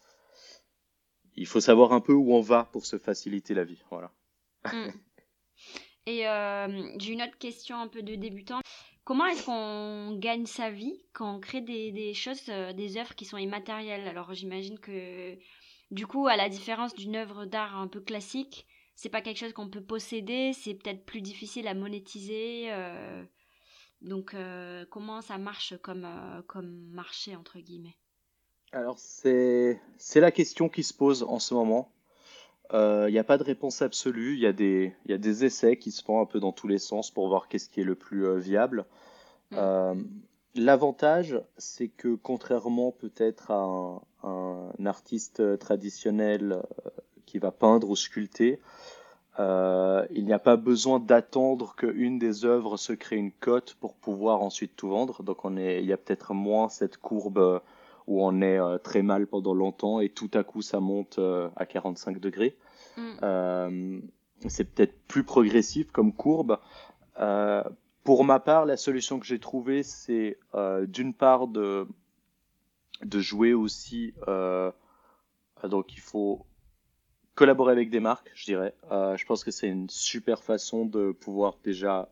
[1.36, 3.84] Il faut savoir un peu où on va pour se faciliter la vie.
[3.92, 4.12] Voilà.
[4.66, 4.90] Mm.
[6.08, 6.24] Et
[7.00, 8.62] j'ai une autre question un peu de débutant.
[9.08, 13.24] Comment est-ce qu'on gagne sa vie quand on crée des, choses, euh, des œuvres qui
[13.24, 14.06] sont immatérielles?
[14.06, 15.38] Alors j'imagine que
[15.92, 19.54] du coup, à la différence d'une œuvre d'art un peu classique, c'est pas quelque chose
[19.54, 22.66] qu'on peut posséder, c'est peut-être plus difficile à monétiser.
[22.70, 23.24] Euh,
[24.02, 26.06] donc euh, comment ça marche comme,
[26.48, 27.96] comme marché entre guillemets?
[28.74, 29.80] Alors c'est
[30.16, 31.94] la question qui se pose en ce moment.
[32.74, 35.78] Il n'y a pas de réponse absolue, il y, a des, y a des essais
[35.78, 37.96] qui se font un peu dans tous les sens pour voir qu'est-ce qui est le
[37.96, 38.86] plus viable.
[39.52, 39.56] Mm.
[39.58, 39.96] Euh,
[40.56, 43.64] l'avantage, c'est que contrairement peut-être à
[44.24, 46.90] un, artiste traditionnel euh,
[47.26, 48.60] qui va peindre ou sculpter,
[49.40, 53.96] euh, il n'y a pas besoin d'attendre qu'une des œuvres se crée une cote pour
[53.96, 55.24] pouvoir ensuite tout vendre.
[55.24, 57.62] Donc il y a peut-être moins cette courbe
[58.08, 61.20] où on est très mal pendant longtemps et tout à coup ça monte
[61.56, 62.58] à 45 degrés.
[62.98, 64.00] Mm.
[64.48, 66.58] c'est peut-être plus progressif comme courbe.
[68.08, 71.86] Pour ma part, la solution que j'ai trouvée, c'est euh, d'une part de,
[73.04, 74.14] de jouer aussi.
[74.30, 74.72] Euh,
[75.66, 76.46] donc, il faut
[77.36, 78.74] collaborer avec des marques, je dirais.
[78.90, 82.08] je pense que c'est une super façon de pouvoir déjà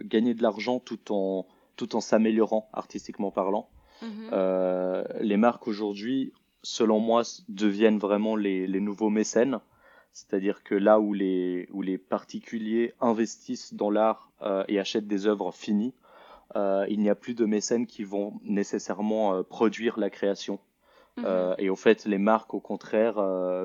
[0.00, 1.46] gagner de l'argent tout en,
[1.76, 3.68] tout en s'améliorant artistiquement parlant.
[4.02, 5.04] Mhm.
[5.20, 6.32] les marques aujourd'hui,
[6.62, 9.60] selon moi, deviennent vraiment les, les nouveaux mécènes.
[10.16, 15.26] C'est-à-dire que là où les, où les particuliers investissent dans l'art euh, et achètent des
[15.26, 15.92] œuvres finies,
[16.56, 20.58] euh, il n'y a plus de mécènes qui vont nécessairement euh, produire la création.
[21.18, 21.54] Mhm.
[21.56, 23.16] et au fait, les marques, au contraire,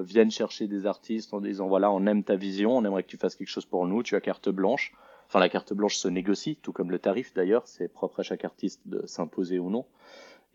[0.04, 3.18] viennent chercher des artistes en disant voilà, on aime ta vision, on aimerait que tu
[3.18, 4.94] fasses quelque chose pour nous, tu as carte blanche.
[5.32, 8.44] Enfin, la carte blanche se négocie, tout comme le tarif d'ailleurs, c'est propre à chaque
[8.44, 9.86] artiste de s'imposer ou non.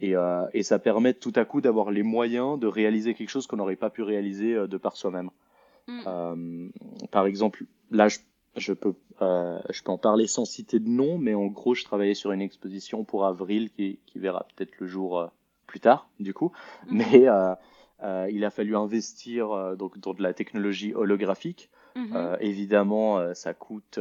[0.01, 0.15] Et,
[0.53, 3.77] et, ça permet tout à coup d'avoir les moyens de réaliser quelque chose qu'on n'aurait
[3.77, 5.31] pas pu réaliser de par soi-même.
[5.87, 6.01] Mm.
[6.07, 6.69] Euh,
[7.11, 8.19] par exemple, là, je,
[8.57, 11.85] je peux, euh, je peux en parler sans citer de nom, mais en gros, je
[11.85, 15.27] travaillais sur une exposition pour avril qui, qui verra peut-être le jour euh,
[15.67, 16.53] plus tard, du coup.
[16.89, 16.97] Mm.
[16.97, 17.55] Mais euh,
[18.03, 21.71] euh, il a fallu investir euh, donc dans de la technologie holographique.
[21.97, 22.37] Mm-hmm.
[22.41, 23.99] évidemment, ça coûte,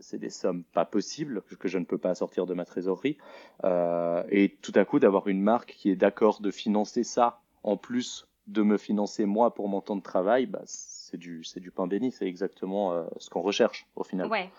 [0.00, 3.16] c'est des sommes pas possibles que je ne peux pas sortir de ma trésorerie.
[3.64, 8.28] et tout à coup, d'avoir une marque qui est d'accord de financer ça en plus
[8.48, 11.86] de me financer moi pour mon temps de travail, bah, c'est du, c'est du pain
[11.86, 14.26] béni, c'est exactement euh, ce qu'on recherche au final.
[14.28, 14.50] Ouais.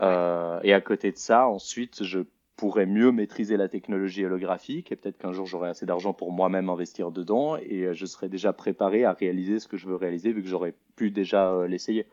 [0.00, 2.20] Euh, et à côté de ça, ensuite, je
[2.56, 6.68] pourrais mieux maîtriser la technologie holographique et peut-être qu'un jour j'aurai assez d'argent pour moi-même
[6.70, 10.32] investir dedans et euh, je serai déjà préparé à réaliser ce que je veux réaliser
[10.32, 12.06] vu que j'aurais pu déjà l'essayer.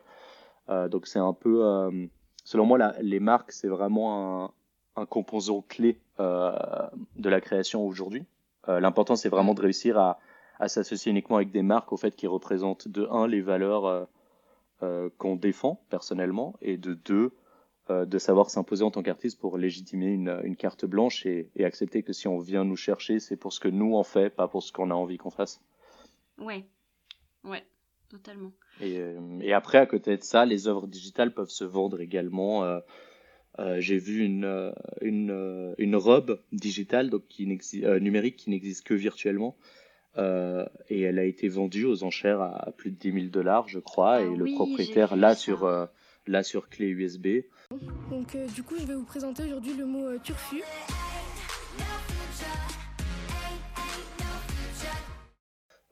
[0.68, 1.62] donc c'est un peu,
[2.44, 4.50] selon moi, les marques, c'est vraiment un,
[4.96, 8.24] un composant clé de la création aujourd'hui.
[8.66, 10.18] L'important, c'est vraiment de réussir à,
[10.62, 14.04] à s'associer uniquement avec des marques au fait qui représentent de un les valeurs euh,
[14.84, 17.30] euh, qu'on défend personnellement et de deux euh,
[18.06, 22.02] de savoir s'imposer en tant qu'artiste pour légitimer une, une carte blanche et, et, accepter
[22.02, 24.62] que si on vient nous chercher c'est pour ce que nous on fait pas pour
[24.62, 25.60] ce qu'on a envie qu'on fasse.
[26.38, 26.64] Ouais,
[27.44, 27.64] ouais,
[28.08, 28.52] totalement.
[28.80, 29.00] Et,
[29.40, 32.64] et, après à côté de ça les œuvres digitales peuvent se vendre également.
[32.64, 32.80] Euh,
[33.80, 39.56] j'ai vu une, une, une robe digitale donc qui numérique qui n'existe que virtuellement
[40.18, 43.78] euh, et elle a été vendue aux enchères à, plus de 10 000 dollars, je
[43.78, 45.86] crois, ah et le propriétaire l'a sur, euh,
[46.42, 47.44] sur clé USB.
[48.12, 50.62] Donc, euh, du coup, je vais vous présenter aujourd'hui le mot turfu.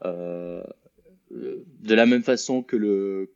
[0.04, 3.32] de la même façon que le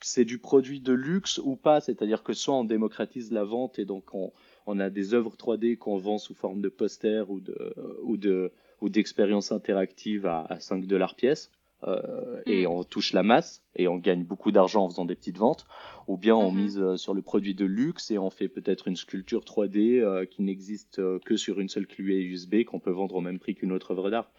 [0.00, 3.84] c'est du produit de luxe ou pas, c'est-à-dire que soit on démocratise la vente et
[3.84, 4.32] donc on,
[4.66, 8.52] on a des œuvres 3D qu'on vend sous forme de posters ou de, ou de,
[8.80, 11.50] ou d'expériences interactives à, à 5 dollars pièce.
[11.84, 12.70] Euh, et mm.
[12.70, 15.66] on touche la masse et on gagne beaucoup d'argent en faisant des petites ventes,
[16.08, 16.56] ou bien on mm-hmm.
[16.56, 20.24] mise euh, sur le produit de luxe et on fait peut-être une sculpture 3D euh,
[20.24, 23.54] qui n'existe euh, que sur une seule clé USB qu'on peut vendre au même prix
[23.54, 24.30] qu'une autre œuvre d'art.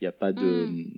[0.00, 0.90] Il n'y a pas de mm.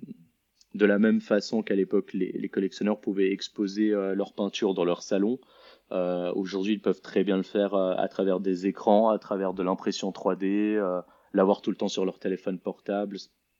[0.75, 5.03] de la même façon qu'à l'époque les, les, collectionneurs pouvaient exposer leurs peintures dans leur
[5.03, 5.39] salon.
[5.91, 10.11] Aujourd'hui, ils peuvent très bien le faire à travers des écrans, à travers de l'impression
[10.11, 11.03] 3D
[11.35, 13.19] l'avoir tout le temps sur leur téléphone portable.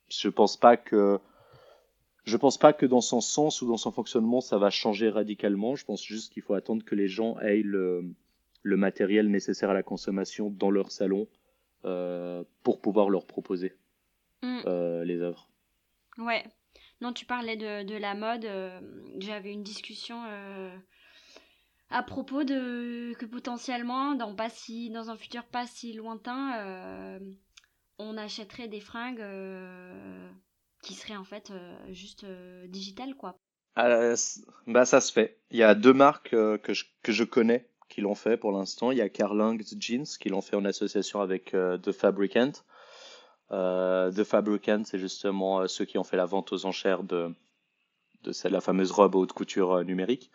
[0.09, 1.19] Je pense pas que
[2.25, 5.75] je pense pas que dans son sens ou dans son fonctionnement ça va changer radicalement.
[5.75, 8.03] Je pense juste qu'il faut attendre que les gens aient le,
[8.63, 11.27] le matériel nécessaire à la consommation dans leur salon
[11.85, 13.75] euh, pour pouvoir leur proposer
[14.41, 14.61] mm.
[14.65, 15.47] euh, les œuvres.
[16.17, 16.43] Ouais.
[17.01, 18.45] Non, tu parlais de, de la mode.
[18.45, 18.79] Euh,
[19.19, 20.75] j'avais une discussion euh,
[21.91, 27.19] à propos de que potentiellement, dans, pas si, dans un futur pas si lointain,
[27.99, 29.23] on achèterait des fringues
[30.85, 33.35] qui seraient en fait euh, juste euh, digitales, quoi.
[33.75, 34.13] Ah,
[34.67, 35.37] bah ça se fait.
[35.51, 38.91] Il y a deux marques que, je, que je connais qui l'ont fait pour l'instant.
[38.91, 42.53] Il y a Carling's Jeans qui l'ont fait en association avec The Fabricant.
[43.49, 47.35] The Fabricant, c'est justement ceux qui ont fait la vente aux enchères de,
[48.25, 50.31] de la fameuse robe haute couture euh, numérique.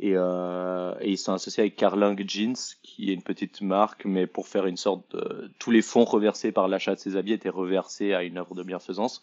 [0.00, 4.26] Et, euh, et, ils sont associés avec Carling Jeans, qui est une petite marque, mais
[4.26, 5.50] pour faire une sorte de...
[5.58, 8.62] Tous les fonds reversés par l'achat de ces habits étaient reversés à une œuvre de
[8.62, 9.22] bienfaisance.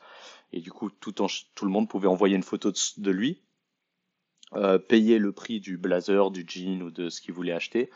[0.54, 1.14] Et du coup, tout,
[1.62, 3.42] le monde pouvait envoyer une photo de, lui,
[4.56, 7.90] euh, payer le prix du blazer, du jean ou de ce qu'il voulait acheter.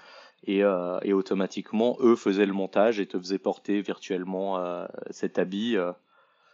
[0.46, 5.78] Et, automatiquement, eux faisaient le montage et te faisaient porter virtuellement cet habit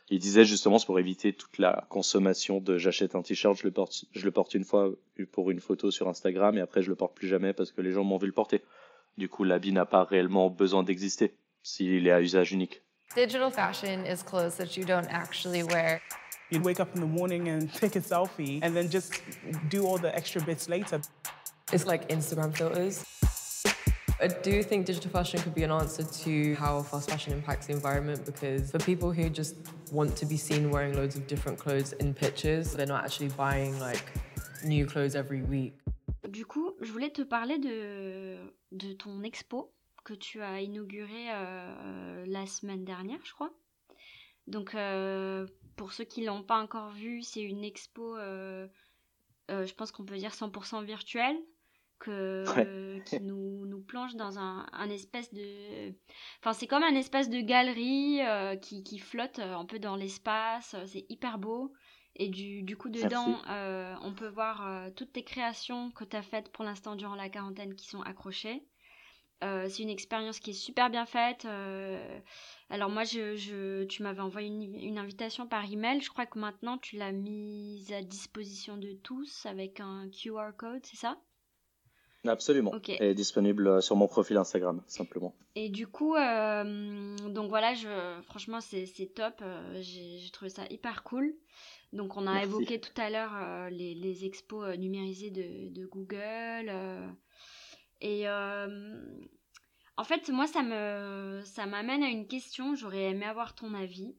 [0.09, 3.71] il disait justement c'est pour éviter toute la consommation de j'achète un t-shirt, je le
[3.71, 4.91] porte, je le porte une fois
[5.31, 7.91] pour une photo sur Instagram et après je le porte plus jamais parce que les
[7.91, 8.61] gens m'ont vu le porter.
[9.17, 12.81] Du coup, l'habit n'a pas réellement besoin d'exister s'il est à usage unique.
[13.15, 16.01] Digital fashion is clothes that you don't actually wear.
[16.51, 19.21] You'd wake up in the morning and take a selfie and then just
[19.69, 21.01] do all the extra bits later.
[21.71, 23.03] It's like Instagram filters.
[24.21, 27.73] I do think digital fashion could be an answer to how fast fashion impacts the
[27.73, 29.55] environment because for people who just
[29.93, 33.79] want to be seen wearing loads of different clothes in pictures, they're not actually buying
[33.79, 34.03] like
[34.63, 35.73] new clothes every week.
[36.29, 38.37] Du coup, je voulais te parler de,
[38.73, 39.71] de ton expo
[40.03, 43.51] que tu as inauguré euh, la semaine dernière, je crois.
[44.47, 48.67] Donc, euh, pour ceux qui l'ont pas encore vu, c'est une expo, euh,
[49.49, 51.37] euh, je pense qu'on peut dire 100% virtuelle,
[51.99, 53.03] que, Ouais.
[53.05, 55.93] qui nous, nous plonge dans un, un espèce de...
[56.39, 59.95] Enfin, c'est comme un espèce de galerie euh, qui, qui flotte euh, un peu dans
[59.95, 60.73] l'espace.
[60.75, 61.73] euh, C'est hyper beau.
[62.15, 66.15] Et du, du coup, dedans, euh, on peut voir euh, toutes tes créations que tu
[66.17, 68.63] as faites pour l'instant durant la quarantaine qui sont accrochées.
[69.43, 71.45] Euh, c'est une expérience qui est super bien faite.
[71.45, 72.19] euh,
[72.69, 76.01] alors moi, je, je- tu m'avais envoyé une, une invitation par email.
[76.01, 80.85] Je crois que maintenant, tu l'as mise à disposition de tous avec un QR code,
[80.85, 81.17] c'est ça?
[82.27, 82.71] Absolument.
[82.71, 82.89] Ok.
[82.89, 85.33] Elle est disponible euh, sur mon profil Instagram, simplement.
[85.55, 89.35] Et du coup, euh, donc voilà, je, franchement, c'est top.
[89.41, 91.33] euh, J'ai trouvé ça hyper cool.
[91.93, 92.47] Donc, on a Merci.
[92.49, 96.71] évoqué tout à l'heure euh, les, les expos euh, numérisés de, de Google.
[98.01, 98.27] et
[99.97, 102.73] en fait, moi, ça me, ça m'amène à une question.
[102.75, 104.15] J'aurais aimé avoir ton avis.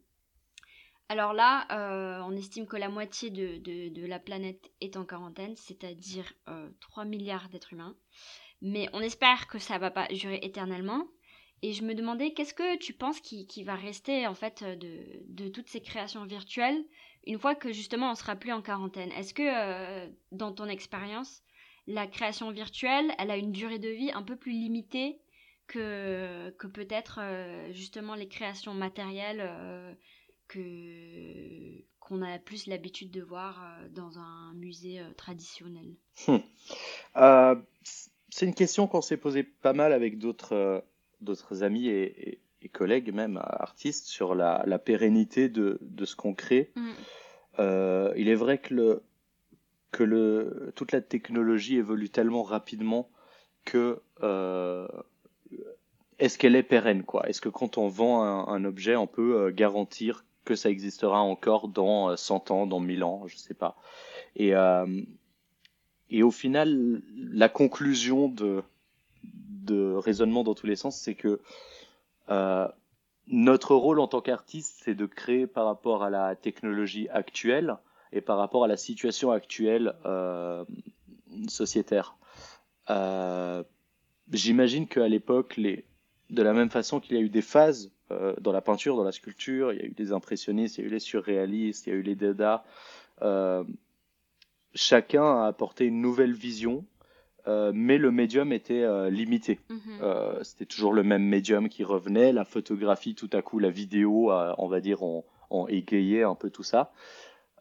[1.11, 6.33] Alors là, euh, on estime que la moitié de, la planète est en quarantaine, c'est-à-dire
[6.49, 7.97] euh, 3 milliards d'êtres humains.
[8.63, 11.09] Mais on espère que ça va pas durer éternellement.
[11.63, 15.69] Et je me demandais, qu'est-ce que tu penses qui, va rester en fait de, toutes
[15.69, 16.81] ces créations virtuelles
[17.27, 19.11] une fois que justement on sera plus en quarantaine?
[19.11, 21.43] Est-ce que euh, dans ton expérience,
[21.89, 25.19] la création virtuelle, elle a une durée de vie un peu plus limitée
[25.71, 29.93] que, que peut-être euh, justement les créations matérielles euh,
[30.51, 35.95] que qu'on a plus l'habitude de voir euh, dans un musée euh, traditionnel
[36.27, 36.41] Hum.
[37.17, 37.55] Euh,
[38.29, 40.85] c'est une question qu'on s'est posée pas mal avec d'autres
[41.21, 46.15] d'autres amis et, et- et collègues, même artistes, sur la, la pérennité de, de ce
[46.15, 46.75] qu'on crée.
[47.59, 49.03] Euh, il est vrai que, le,
[49.93, 53.09] que le, toute la technologie évolue tellement rapidement
[53.65, 54.87] que euh,
[56.19, 57.27] est-ce qu'elle est pérenne, quoi?
[57.31, 61.21] Est-ce que quand on vend un, un objet, on peut euh, garantir que ça existera
[61.21, 63.77] encore dans euh, 100 ans, dans 1000 ans, je sais pas.
[64.37, 65.03] Et, euh,
[66.09, 68.63] et au final, la conclusion de,
[69.23, 71.41] de raisonnement dans tous les sens, c'est que
[72.31, 72.69] euh,
[73.29, 77.77] notre rôle en tant qu'artiste, c'est de créer par rapport à la technologie actuelle
[78.13, 80.65] et par rapport à la situation actuelle euh,
[81.49, 82.17] sociétaire.
[82.89, 83.63] Euh,
[84.33, 85.85] J'imagine qu'à l'époque, les...
[86.31, 89.05] de la même façon qu'il y a eu des phases euh, dans la peinture, dans
[89.05, 91.91] la sculpture, il y a eu des impressionnistes, il y a eu les surréalistes, il
[91.91, 92.65] y a eu les Dada.
[93.23, 93.65] Euh,
[94.75, 96.85] chacun a apporté une nouvelle vision,
[97.47, 99.61] euh, mais le médium était limité.
[100.03, 104.31] Euh, C'était toujours le même médium qui revenait, la photographie, tout à coup, la vidéo,
[104.31, 106.93] on va dire, on, on égayait un peu tout ça.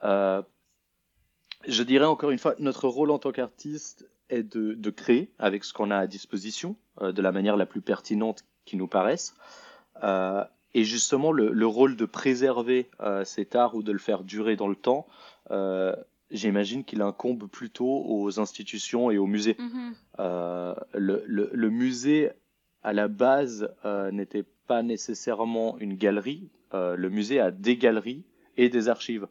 [0.02, 5.64] Je dirais encore une fois, notre rôle en tant qu'artiste est de, de créer avec
[5.64, 9.34] ce qu'on a à disposition, de la manière la plus pertinente qui nous paraisse.
[10.04, 10.44] Euh,
[10.76, 14.56] et justement, le, le rôle de préserver euh, cet art ou de le faire durer
[14.56, 15.08] dans le temps,
[15.50, 15.96] euh,
[16.30, 19.56] j'imagine qu'il incombe plutôt aux institutions et aux musées.
[19.58, 19.94] Mhm.
[20.20, 22.30] Euh, le, le, le musée,
[22.84, 23.70] à la base,
[24.12, 26.50] n'était pas nécessairement une galerie.
[26.72, 28.24] Le musée a des galeries
[28.58, 29.28] et des archives.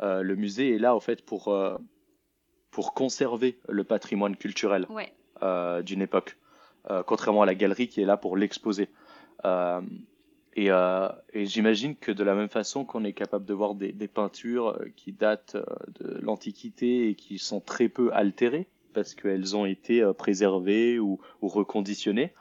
[0.00, 1.52] Le musée est là, en fait, pour,
[2.70, 5.10] pour conserver le patrimoine culturel Ouais.
[5.82, 6.36] d'une époque,
[7.06, 8.88] contrairement à la galerie qui est là pour l'exposer.
[9.44, 9.80] Euh,
[10.54, 13.92] et euh, et j'imagine que de la même façon qu'on est capable de voir des,
[13.92, 15.64] des peintures euh, qui datent euh,
[16.00, 21.18] de l'Antiquité et qui sont très peu altérées parce qu'elles ont été euh, préservées ou,
[21.40, 22.34] ou reconditionnées,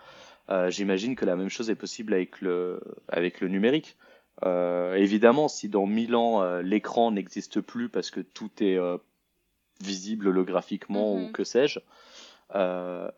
[0.50, 3.96] euh, j'imagine que la même chose est possible avec le, avec le numérique.
[4.44, 8.98] Euh, évidemment, si dans 1000 ans euh, l'écran n'existe plus parce que tout est euh,
[9.82, 11.24] visible holographiquement Mhm.
[11.24, 11.80] ou que sais-je,
[12.56, 13.10] euh,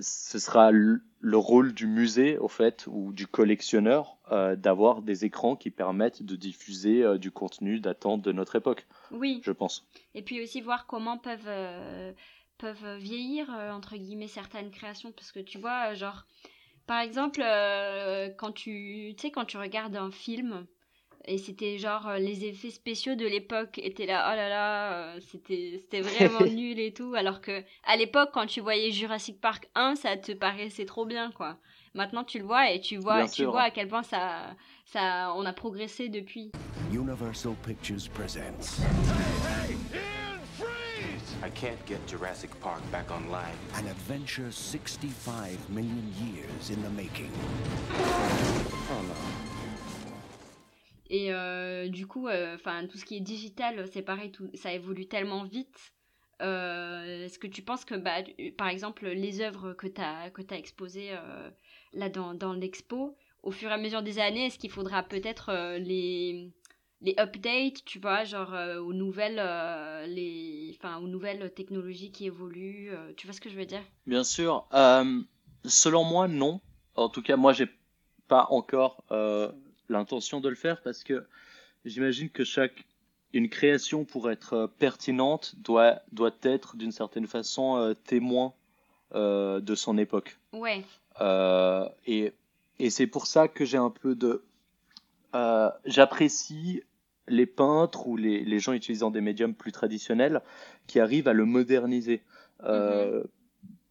[0.00, 5.56] ce sera le rôle du musée, au fait, ou du collectionneur, euh, d'avoir des écrans
[5.56, 9.40] qui permettent de diffuser euh, du contenu datant de notre époque, Oui.
[9.44, 9.86] je pense.
[10.14, 12.12] Et puis aussi voir comment peuvent, euh,
[12.58, 15.12] peuvent vieillir, entre guillemets, certaines créations.
[15.12, 16.26] Parce que tu vois, genre,
[16.86, 17.40] par exemple,
[18.36, 20.66] quand tu, quand tu regardes un film,
[21.26, 25.20] et c'était genre euh, les effets spéciaux de l'époque étaient là, oh là là, euh,
[25.30, 27.14] c'était c'était vraiment nul et tout.
[27.14, 31.30] Alors que à l'époque, quand tu voyais Jurassic Park 1, ça te paraissait trop bien,
[31.32, 31.56] quoi.
[31.94, 33.52] Maintenant, tu le vois et tu vois, Bien tu sûr.
[33.52, 34.56] vois à quel point ça,
[34.86, 36.50] ça, on a progressé depuis.
[36.92, 38.80] Universal Pictures presents
[41.42, 43.54] I can't get Jurassic Park back online.
[43.74, 47.30] An adventure 65 million years in the making.
[51.10, 54.72] Et euh, du coup, euh, enfin tout ce qui est digital, c'est pareil, tout, ça
[54.72, 55.92] évolue tellement vite.
[56.42, 58.22] Euh, Est-ce que tu penses que, bah,
[58.56, 61.12] par exemple, les œuvres que tu as, as exposées
[61.92, 65.76] là dans, dans l'expo, au fur et à mesure des années, est-ce qu'il faudra peut-être
[65.78, 66.50] les,
[67.02, 69.40] les updates, tu vois, genre aux nouvelles,
[70.08, 73.82] les, enfin aux nouvelles technologies qui évoluent, tu vois ce que je veux dire?
[74.06, 74.66] Bien sûr.
[75.64, 76.60] Selon moi, non.
[76.96, 77.68] En tout cas, moi, j'ai
[78.26, 79.04] pas encore
[79.94, 81.24] l'intention de le faire parce que
[81.84, 82.84] j'imagine que chaque
[83.32, 88.52] une création pour être euh, pertinente doit doit être d'une certaine façon euh, témoin
[89.14, 90.38] euh, de son époque.
[90.52, 90.84] Ouais.
[91.20, 92.32] Euh, et
[92.78, 94.44] et c'est pour ça que j'ai un peu de
[95.84, 96.82] j'apprécie
[97.26, 100.42] les peintres ou les, les gens utilisant des médiums plus traditionnels
[100.86, 102.22] qui arrivent à le moderniser.
[102.62, 103.24] Euh,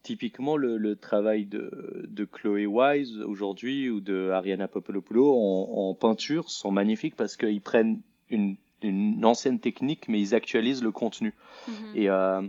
[0.04, 5.94] Typiquement, le, le travail de, de Chloé Wise aujourd'hui ou de Ariana Popolopoulou en, en
[5.94, 11.32] peinture sont magnifiques parce qu'ils prennent une, une ancienne technique mais ils actualisent le contenu.
[11.94, 12.42] Et, euh,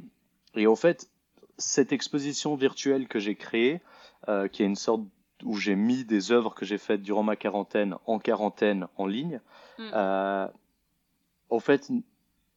[0.55, 1.09] et en fait,
[1.57, 3.79] cette exposition virtuelle que j'ai créée,
[4.27, 5.03] euh, qui est une sorte
[5.45, 9.39] où j'ai mis des œuvres que j'ai faites durant ma quarantaine en quarantaine en ligne,
[9.79, 10.47] euh,
[11.49, 11.89] en fait,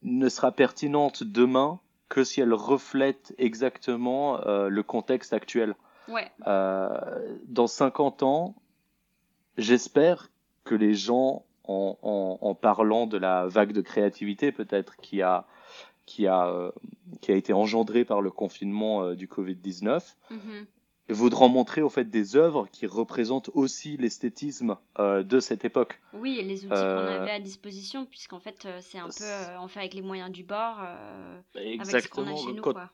[0.03, 1.79] ne sera pertinente demain
[2.09, 5.75] que si elle reflète exactement euh, le contexte actuel.
[6.09, 6.31] Ouais.
[6.47, 8.55] Euh, dans 50 ans,
[9.59, 10.31] j'espère
[10.65, 15.47] que les gens, en, en, en parlant de la vague de créativité peut-être qui a,
[16.07, 16.73] qui, a, euh,
[17.21, 20.15] qui a été engendrée par le confinement euh, du Covid-19,
[21.09, 21.17] Mhm.
[21.17, 26.01] voudront montrer au fait des œuvres qui représentent aussi l'esthétisme euh, de cette époque.
[26.13, 29.25] Oui, et les outils qu'on Euh, avait à disposition, puisqu'en fait, euh, c'est un peu,
[29.63, 30.79] on fait avec les moyens du bord,
[31.55, 32.91] avec ce qu'on a chez nous, Quand- quoi.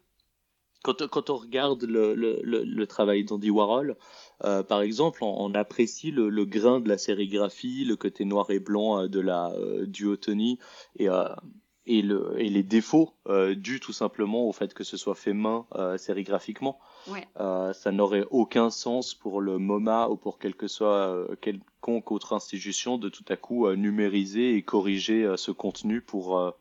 [0.82, 3.96] Quand, quand on regarde le, le, le, le travail d'Andy Warhol,
[4.40, 9.06] par exemple, on, on apprécie le, grain de la sérigraphie, le côté noir et blanc
[9.08, 9.50] de la
[9.86, 10.58] duotonie
[10.98, 11.08] et,
[11.86, 15.32] et, le, et les défauts euh, dus tout simplement au fait que ce soit fait
[15.32, 16.78] main euh, sérigraphiquement.
[17.08, 17.26] Ouais.
[17.40, 22.32] Euh, ça n'aurait aucun sens pour le MoMA ou pour quelle que soit quelconque autre
[22.32, 26.54] institution de tout à coup numériser et corriger ce contenu pour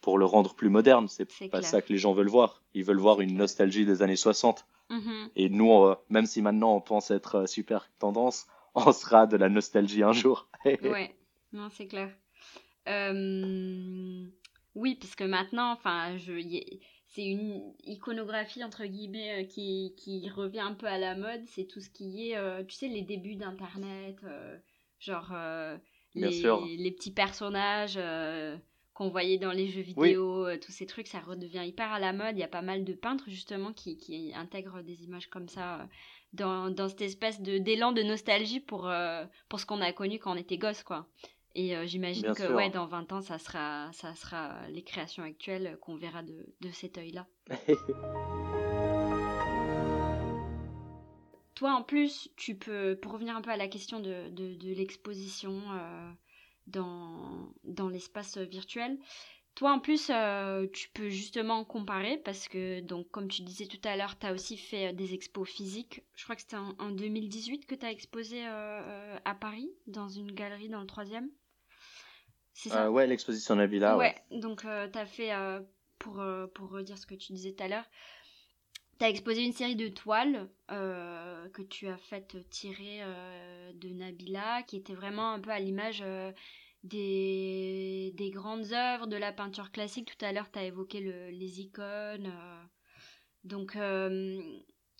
[0.00, 1.08] pour le rendre plus moderne.
[1.08, 1.64] C'est pas clair.
[1.64, 2.62] ça que les gens veulent voir.
[2.74, 4.66] Ils veulent voir une nostalgie des années 60.
[4.90, 5.30] Mhm.
[5.34, 10.02] Et nous, même si maintenant on pense être super tendance, on sera de la nostalgie
[10.02, 10.48] un jour.
[10.66, 11.14] ouais,
[11.54, 12.10] non, c'est clair.
[12.88, 14.26] Euh,
[14.74, 16.16] oui, parce que maintenant, enfin,
[17.06, 21.42] c'est une iconographie entre guillemets euh, qui, qui revient un peu à la mode.
[21.46, 24.58] C'est tout ce qui est, euh, tu sais, les débuts d'Internet, euh,
[24.98, 25.32] genre
[26.14, 27.98] les, petits personnages
[28.94, 32.36] qu'on voyait dans les jeux vidéo, tous ces trucs, ça redevient hyper à la mode.
[32.36, 35.88] Il y a pas mal de peintres justement qui, qui intègrent des images comme ça
[36.34, 40.18] dans, dans cette espèce de d'élan de nostalgie pour, euh, pour ce qu'on a connu
[40.18, 41.06] quand on était gosse, quoi.
[41.54, 42.54] Et euh, j'imagine que sûr.
[42.54, 46.70] ouais, dans 20 ans, ça sera, ça sera les créations actuelles qu'on verra de, de
[46.70, 47.26] cet œil-là.
[51.54, 54.74] Toi, en plus, tu peux, pour revenir un peu à la question de, de, de
[54.74, 56.10] l'exposition euh,
[56.66, 58.98] dans, dans l'espace virtuel,
[59.54, 63.80] toi, en plus, euh, tu peux justement comparer parce que, donc, comme tu disais tout
[63.84, 66.02] à l'heure, tu as aussi fait euh, des expos physiques.
[66.16, 69.70] Je crois que c'était en, en 2018 que tu as exposé euh, euh, à Paris,
[69.86, 71.30] dans une galerie dans le troisième.
[72.54, 73.96] C'est ça Euh, ouais, l'exposition Nabila.
[73.98, 75.60] Ouais, donc tu as fait, euh,
[75.98, 77.84] pour, euh, pour redire ce que tu disais tout à l'heure,
[78.98, 83.88] tu as exposé une série de toiles euh, que tu as faites tirer euh, de
[83.88, 86.32] Nabila, qui étaient vraiment un peu à l'image euh,
[86.84, 90.16] des, des grandes œuvres de la peinture classique.
[90.16, 92.26] Tout à l'heure, tu as évoqué le- les icônes.
[92.32, 92.62] euh.
[93.42, 94.40] donc, euh,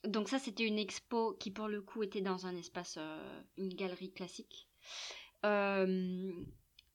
[0.03, 3.73] donc ça, c'était une expo qui, pour le coup, était dans un espace, euh, une
[3.73, 4.69] galerie classique.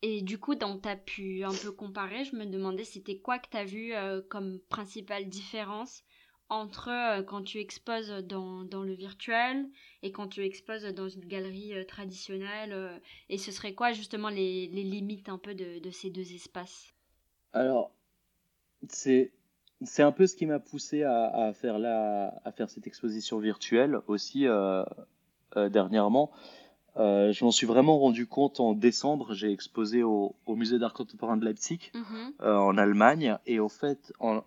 [0.02, 2.24] Et du coup, donc, tu as pu un peu comparer.
[2.24, 6.04] Je me demandais, c'était quoi que tu as vu euh, comme principale différence
[6.48, 9.70] entre euh, quand tu exposes dans, le virtuel
[10.02, 14.68] et quand tu exposes dans une galerie euh, traditionnelle Et ce serait quoi, justement, les,
[14.68, 16.94] limites un peu de, ces deux espaces?
[17.52, 17.92] Alors,
[18.88, 19.32] c'est
[19.98, 24.46] un peu ce qui m'a poussé à, faire cette exposition virtuelle aussi
[25.56, 26.32] dernièrement.
[27.00, 29.34] Euh, je m'en suis vraiment rendu compte en décembre.
[29.34, 32.34] J'ai exposé au, au musée d'art contemporain de Leipzig Mhm.
[32.42, 34.44] euh, en Allemagne et au fait, en-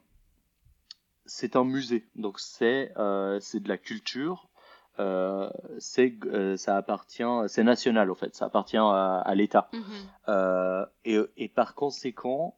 [1.24, 4.48] c'est un musée, donc c'est euh, de la culture.
[5.78, 6.14] C'est
[6.57, 9.68] ça appartient, c'est national au fait, ça appartient à, à l'État.
[9.72, 10.86] Mhm.
[11.05, 12.57] Et, et par conséquent,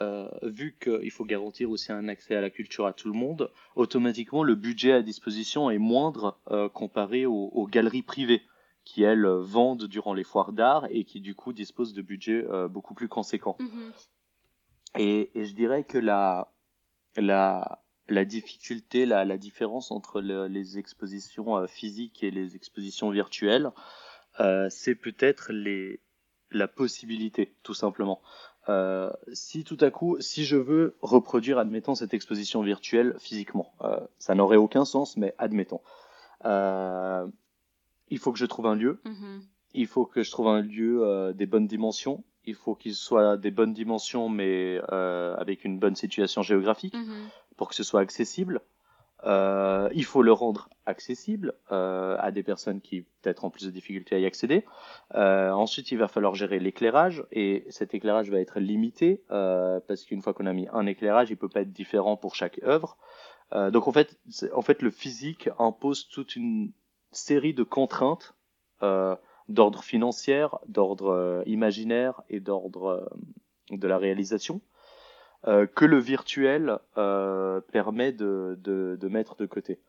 [0.00, 3.50] euh, vu qu'il faut garantir aussi un accès à la culture à tout le monde,
[3.76, 8.42] automatiquement le budget à disposition est moindre euh, comparé aux, aux, galeries privées
[8.90, 12.66] qui elles vendent durant les foires d'art et qui du coup disposent de budgets euh,
[12.66, 13.56] beaucoup plus conséquents.
[13.60, 13.92] Mhm.
[14.98, 16.52] Et, et, je dirais que la,
[17.16, 23.10] la, la difficulté, la, la différence entre le, les expositions euh, physiques et les expositions
[23.10, 23.70] virtuelles,
[24.40, 26.00] euh, c'est peut-être les,
[26.50, 28.20] la possibilité, tout simplement.
[28.68, 34.00] Euh, si tout à coup, si je veux reproduire, admettons, cette exposition virtuelle physiquement, euh,
[34.18, 35.80] ça n'aurait aucun sens, mais admettons.
[36.44, 37.24] Euh,
[38.10, 39.00] il faut que je trouve un lieu.
[39.04, 39.42] Mhm.
[39.74, 42.24] Il faut que je trouve un lieu euh, des bonnes dimensions.
[42.44, 47.28] Il faut qu'il soit des bonnes dimensions, mais euh, avec une bonne situation géographique, Mhm.
[47.56, 48.60] pour que ce soit accessible.
[49.26, 53.70] Euh, il faut le rendre accessible euh, à des personnes qui peut-être ont plus de
[53.70, 54.64] difficultés à y accéder.
[55.14, 60.04] Euh, ensuite, il va falloir gérer l'éclairage et cet éclairage va être limité euh, parce
[60.04, 62.96] qu'une fois qu'on a mis un éclairage, il peut pas être différent pour chaque œuvre.
[63.52, 64.18] Euh, donc en fait,
[64.54, 66.72] en fait, le physique impose toute une
[67.12, 68.34] série de contraintes
[68.82, 69.16] euh,
[69.48, 74.60] d'ordre financier, d'ordre euh, imaginaire et d'ordre euh, de la réalisation
[75.74, 76.78] que le virtuel
[77.72, 79.80] permet de, de, de mettre de côté.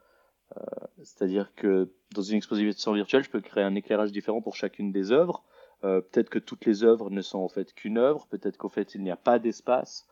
[1.03, 5.11] C'est-à-dire que dans une exposition virtuelle, je peux créer un éclairage différent pour chacune des
[5.11, 5.43] œuvres.
[5.84, 8.95] Euh, peut-être que toutes les œuvres ne sont en fait qu'une œuvre, peut-être qu'en fait
[8.95, 10.07] il n'y a pas d'espace.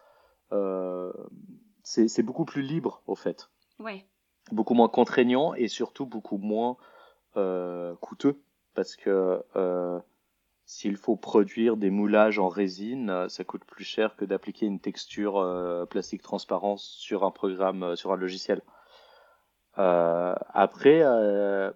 [0.52, 1.14] Euh,
[1.84, 3.50] c'est beaucoup plus libre au fait,
[3.80, 4.06] Ouais.
[4.52, 6.76] beaucoup moins contraignant et surtout beaucoup moins
[8.02, 8.42] coûteux
[8.76, 10.00] parce que euh,
[10.66, 14.80] s'il faut produire des moulages en résine, euh, ça coûte plus cher que d'appliquer une
[14.80, 18.62] texture euh, plastique transparent sur un programme, euh, sur un logiciel.
[19.80, 21.72] Euh, après, euh,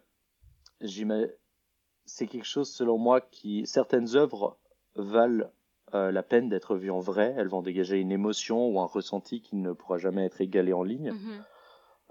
[2.05, 4.59] c'est quelque chose selon moi qui certaines œuvres
[4.95, 5.49] valent
[5.95, 7.33] euh, la peine d'être vues en vrai.
[7.35, 10.83] Elles vont dégager une émotion ou un ressenti qui ne pourra jamais être égalé en
[10.83, 11.13] ligne.
[11.13, 11.31] Mhm.
[11.31, 11.52] Euh,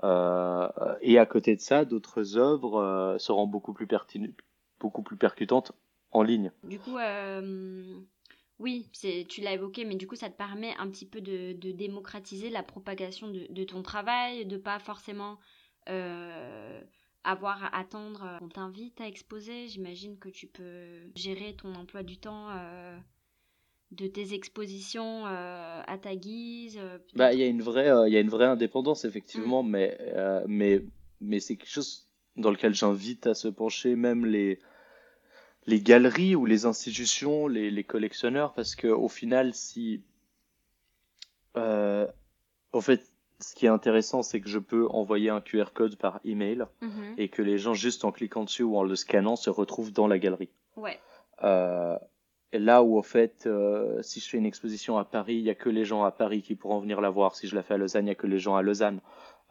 [0.01, 3.86] et à côté de ça, d'autres œuvres euh, seront beaucoup plus
[4.80, 5.72] beaucoup plus percutantes
[6.11, 6.53] en ligne.
[6.64, 8.01] Du coup, euh,
[8.59, 8.90] oui,
[9.28, 12.62] tu l'as évoqué, mais du coup, ça te permet un petit peu de, démocratiser la
[12.62, 15.38] propagation de, ton travail, de pas forcément
[15.88, 16.80] euh,
[17.24, 19.68] avoir à attendre qu'on t'invite à exposer.
[19.68, 22.99] J'imagine que tu peux gérer ton emploi du temps euh,
[23.93, 26.78] de tes expositions euh, à ta guise.
[26.80, 29.62] euh, Bah, il y a une vraie, euh, il y a une vraie indépendance effectivement,
[29.62, 30.82] mais euh, mais
[31.20, 34.59] mais c'est quelque chose dans lequel j'invite à se pencher même les
[35.66, 40.03] les galeries ou les institutions, les, les collectionneurs, parce que au final, si
[41.55, 43.03] en fait,
[43.40, 47.14] ce qui est intéressant, c'est que je peux envoyer un QR code par email Mhm.
[47.18, 50.07] et que les gens juste en cliquant dessus ou en le scannant se retrouvent dans
[50.07, 50.49] la galerie.
[50.76, 50.99] Ouais.
[51.45, 51.97] Euh,
[52.53, 55.50] et là où, au fait, euh, si je fais une exposition à Paris, il y
[55.50, 57.34] a que les gens à Paris qui pourront venir la voir.
[57.34, 59.00] Si je la fais à Lausanne, il y a que les gens à Lausanne.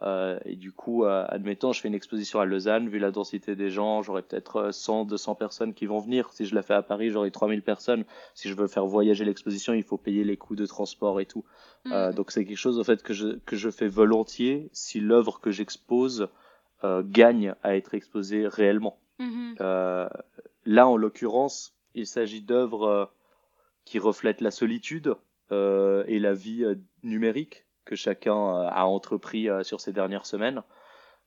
[0.02, 3.54] Euh, et du coup, euh, admettons, je fais une exposition à Lausanne, vu la densité
[3.54, 6.32] des gens, j'aurai peut-être euh, 100, 200 personnes qui vont venir.
[6.32, 8.04] Si je la fais à Paris, j'aurai 3000 personnes.
[8.34, 11.44] Si je veux faire voyager l'exposition, il faut payer les coûts de transport et tout.
[11.84, 12.14] Mhm.
[12.14, 15.50] donc c'est quelque chose, au fait, que je, que je fais volontiers si l'œuvre que
[15.50, 16.28] j'expose
[16.84, 18.98] gagne à être exposée réellement.
[19.22, 19.56] Mhm.
[19.60, 20.08] Euh,
[20.64, 23.04] là, en l'occurrence, il s'agit d'œuvres euh,
[23.84, 25.16] qui reflètent la solitude
[25.50, 28.34] euh, et la vie euh, numérique que chacun
[28.68, 30.62] a entrepris sur ces dernières semaines.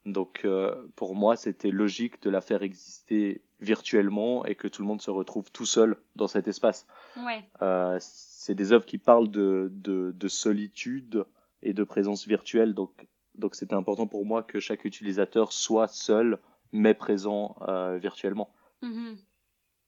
[0.06, 0.48] Donc,
[0.96, 5.12] pour moi, c'était logique de la faire exister virtuellement et que tout le monde se
[5.12, 6.88] retrouve tout seul dans cet espace.
[7.18, 7.44] Ouais.
[7.62, 11.26] Euh, c'est des œuvres qui parlent de, de, de solitude
[11.62, 13.08] et de présence virtuelle, donc
[13.38, 16.40] donc c'était important pour moi que chaque utilisateur soit seul
[16.72, 18.54] mais présent euh, virtuellement.
[18.82, 19.18] Mhm.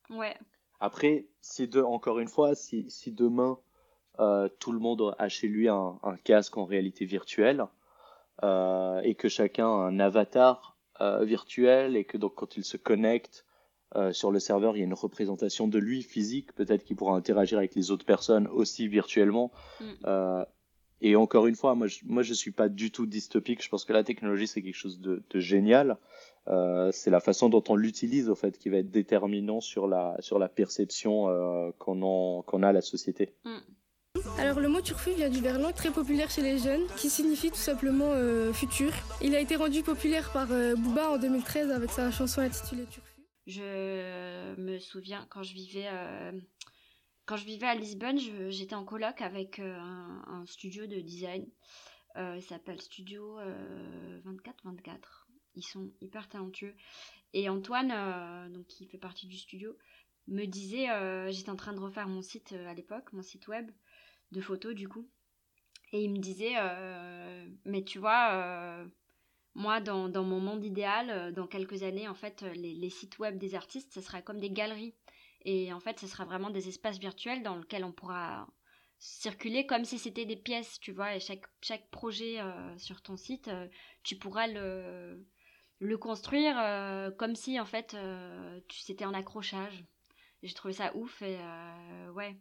[0.09, 0.36] Ouais.
[0.80, 3.57] Après, si de, encore une fois, si, si demain
[4.19, 7.65] euh, tout le monde a chez lui un, un casque en réalité virtuelle
[8.43, 12.78] euh, et que chacun a un avatar euh, virtuel et que donc quand il se
[12.78, 13.45] connecte
[14.11, 17.57] sur le serveur, il y a une représentation de lui physique, peut-être qu'il pourra interagir
[17.57, 19.51] avec les autres personnes aussi virtuellement.
[19.80, 20.43] Mm.
[21.01, 23.63] Et encore une fois, moi je, moi je suis pas du tout dystopique.
[23.63, 25.97] Je pense que la technologie c'est quelque chose de, de génial.
[26.47, 30.15] Euh, c'est la façon dont on l'utilise au fait qui va être déterminant sur la
[30.19, 33.33] sur la perception euh, qu'on en qu'on a à la société.
[34.39, 37.55] Alors le mot turfu vient du verlan très populaire chez les jeunes qui signifie tout
[37.55, 38.91] simplement euh, futur.
[39.21, 43.21] Il a été rendu populaire par euh, Booba en 2013 avec sa chanson intitulée Turfu.
[43.45, 46.31] Je me souviens quand je vivais, euh,
[47.28, 48.17] quand je vivais à Lisbonne,
[48.49, 51.45] j'étais en coloc avec euh, un, studio de design.
[52.15, 55.28] Euh, il s'appelle Studio euh, 2424.
[55.55, 56.73] Ils sont hyper talentueux.
[57.34, 59.78] Et Antoine, euh, donc qui fait partie du studio,
[60.28, 63.47] me disait, euh, j'étais en train de refaire mon site euh, à l'époque, mon site
[63.49, 63.69] web
[64.32, 65.09] de photos du coup.
[65.91, 68.86] Et il me disait, euh, mais tu vois, euh,
[69.53, 73.38] moi, dans, mon monde idéal, euh, dans quelques années, en fait, les, les, sites web
[73.38, 74.95] des artistes, ce sera comme des galeries.
[75.41, 78.47] Et en fait, ce sera vraiment des espaces virtuels dans lesquels on pourra
[78.99, 81.15] circuler comme si c'était des pièces, tu vois.
[81.15, 82.39] Et chaque, chaque projet
[82.77, 83.49] sur ton site,
[84.03, 85.25] tu pourras le,
[85.79, 86.55] le construire
[87.17, 87.95] comme si, en fait,
[88.67, 89.85] tu c'était en accrochage.
[90.43, 91.38] J'ai trouvé ça ouf et
[92.13, 92.35] ouais.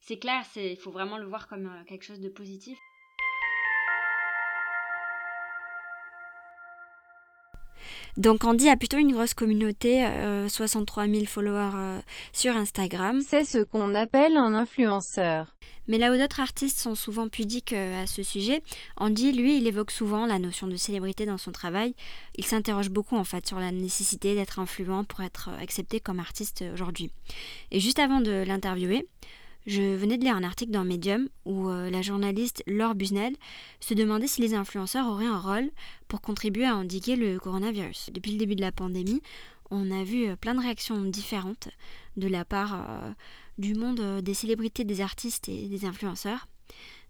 [0.00, 2.78] C'est clair, il faut vraiment le voir comme quelque chose de positif.
[8.16, 12.00] Donc Andy a plutôt une grosse communauté, euh, 63 000 followers euh,
[12.32, 13.20] sur Instagram.
[13.26, 15.54] C'est ce qu'on appelle un influenceur.
[15.88, 18.62] Mais là où d'autres artistes sont souvent pudiques euh, à ce sujet,
[18.98, 21.94] Andy, lui, il évoque souvent la notion de célébrité dans son travail.
[22.36, 26.20] Il s'interroge beaucoup en fait sur la nécessité d'être influent pour être euh, accepté comme
[26.20, 27.10] artiste aujourd'hui.
[27.70, 29.08] Et juste avant de l'interviewer,
[29.68, 33.36] je venais de lire un article dans Medium où euh, la journaliste Laure Busnel
[33.80, 35.70] se demandait si les influenceurs auraient un rôle
[36.08, 38.08] pour contribuer à endiguer le coronavirus.
[38.14, 39.20] Depuis le début de la pandémie,
[39.70, 41.68] on a vu euh, plein de réactions différentes
[42.16, 43.10] de la part euh,
[43.58, 46.48] du monde des célébrités, des artistes et des influenceurs.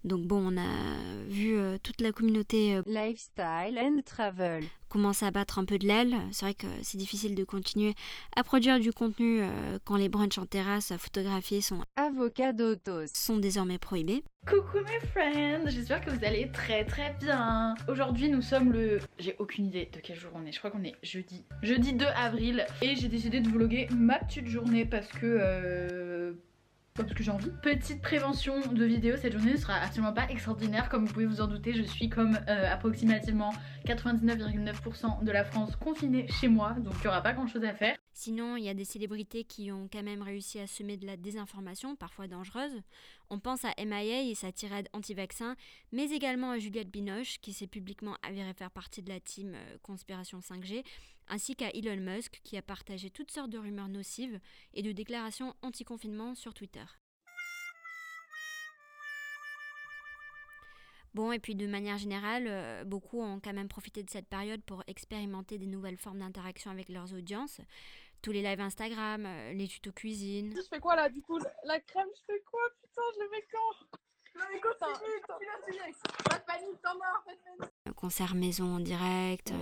[0.04, 5.30] Donc bon, on a vu euh, toute la communauté euh, lifestyle and travel commencer à
[5.30, 6.16] battre un peu de l'aile.
[6.32, 7.94] C'est vrai que c'est difficile de continuer
[8.34, 13.36] à produire du contenu euh, quand les brunchs en terrasse à photographier sont avocadotos sont
[13.36, 14.24] désormais prohibés.
[14.46, 17.74] Coucou mes friends, j'espère que vous allez très très bien.
[17.86, 18.98] Aujourd'hui nous sommes le...
[19.18, 21.44] J'ai aucune idée de quel jour on est, je crois qu'on est jeudi.
[21.62, 26.34] Jeudi 2 avril et j'ai décidé de vlogger ma petite journée parce que...
[26.98, 27.50] Parce que j'ai envie.
[27.62, 31.40] Petite prévention de vidéo, cette journée ne sera absolument pas extraordinaire comme vous pouvez vous
[31.40, 33.52] en douter, je suis comme euh, approximativement
[33.86, 37.72] 99,9% de la France confinée chez moi, donc il n'y aura pas grand chose à
[37.72, 37.96] faire.
[38.12, 41.16] Sinon, il y a des célébrités qui ont quand même réussi à semer de la
[41.16, 42.82] désinformation, parfois dangereuse.
[43.30, 45.54] On pense à MIA et sa tirade anti-vaccin,
[45.92, 49.76] mais également à Juliette Binoche, qui s'est publiquement avérée faire partie de la team euh,
[49.82, 50.82] Conspiration 5G,
[51.28, 54.40] ainsi qu'à Elon Musk, qui a partagé toutes sortes de rumeurs nocives
[54.74, 56.84] et de déclarations anti-confinement sur Twitter.
[61.14, 64.62] Bon, et puis de manière générale, euh, beaucoup ont quand même profité de cette période
[64.62, 67.60] pour expérimenter des nouvelles formes d'interaction avec leurs audiences.
[68.20, 70.52] Tous les lives Instagram, euh, les tutos cuisine.
[70.54, 71.38] Je fais quoi là du coup?
[71.64, 72.60] La crème, je fais quoi?
[72.82, 73.98] Putain, je le mets quand?
[74.38, 75.20] Non mais continue,
[76.28, 77.24] Pas de panique, t'en mort,
[77.96, 79.52] concert maison en direct.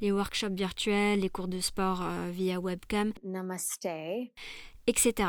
[0.00, 3.88] Les workshops virtuels, les cours de sport euh, via webcam, Namaste,
[4.86, 5.28] etc.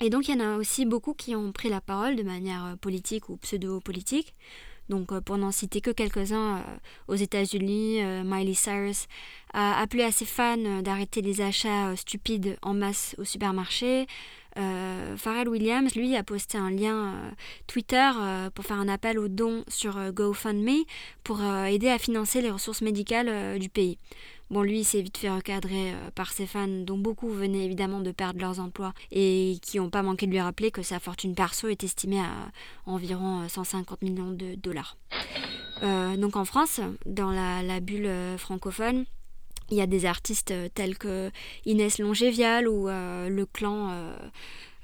[0.00, 2.64] Et donc il y en a aussi beaucoup qui ont pris la parole de manière
[2.66, 4.34] euh, politique ou pseudo-politique.
[4.88, 6.64] Donc euh, pour n'en citer que quelques-uns,
[7.08, 9.06] aux États-Unis, Miley Cyrus
[9.52, 14.06] a appelé à ses fans d'arrêter les achats stupides en masse au supermarché.
[14.58, 17.30] Euh, Pharrell Williams, lui, a posté un lien euh,
[17.66, 20.84] Twitter euh, pour faire un appel aux dons sur GoFundMe
[21.24, 23.98] pour aider à financer les ressources médicales du pays.
[24.50, 28.10] Bon, lui, il s'est vite fait recadrer par ses fans, dont beaucoup venaient évidemment de
[28.10, 31.68] perdre leurs emplois et qui n'ont pas manqué de lui rappeler que sa fortune perso
[31.68, 32.50] est estimée à
[32.86, 34.96] environ 150 millions de dollars.
[36.18, 39.04] donc en France, dans la bulle francophone,
[39.70, 41.30] il y a des artistes euh, tels que
[41.64, 43.90] Inès Longévial ou euh, le clan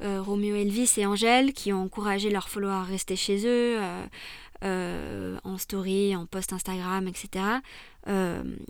[0.02, 3.78] euh, Roméo Elvis et Angèle qui ont encouragé leurs followers à rester chez eux
[4.62, 7.44] en story, en post Instagram, etc.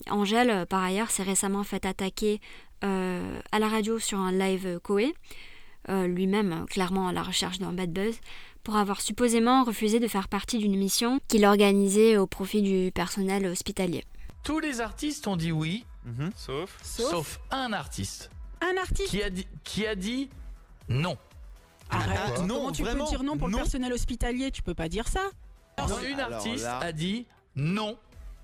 [0.09, 2.41] Angèle, par ailleurs, s'est récemment fait attaquer
[2.83, 5.15] à la radio sur un live Koé,
[5.89, 8.21] lui-même clairement à la recherche d'un bad buzz,
[8.63, 13.47] pour avoir supposément refusé de faire partie d'une mission qu'il organisait au profit du personnel
[13.47, 14.05] hospitalier.
[14.47, 16.31] Tous les artistes ont dit oui, Mhm.
[16.37, 18.31] Sauf Sauf un artiste.
[18.63, 20.31] Un artiste Qui a dit, qui a dit
[20.89, 21.19] non.
[21.91, 23.59] Arrête, Ah, non, comment tu vraiment peux dire non pour Non.
[23.59, 24.51] le personnel hospitalier?
[24.51, 25.21] Tu peux pas dire ça.
[25.77, 27.99] Alors, une alors artiste là- a dit non,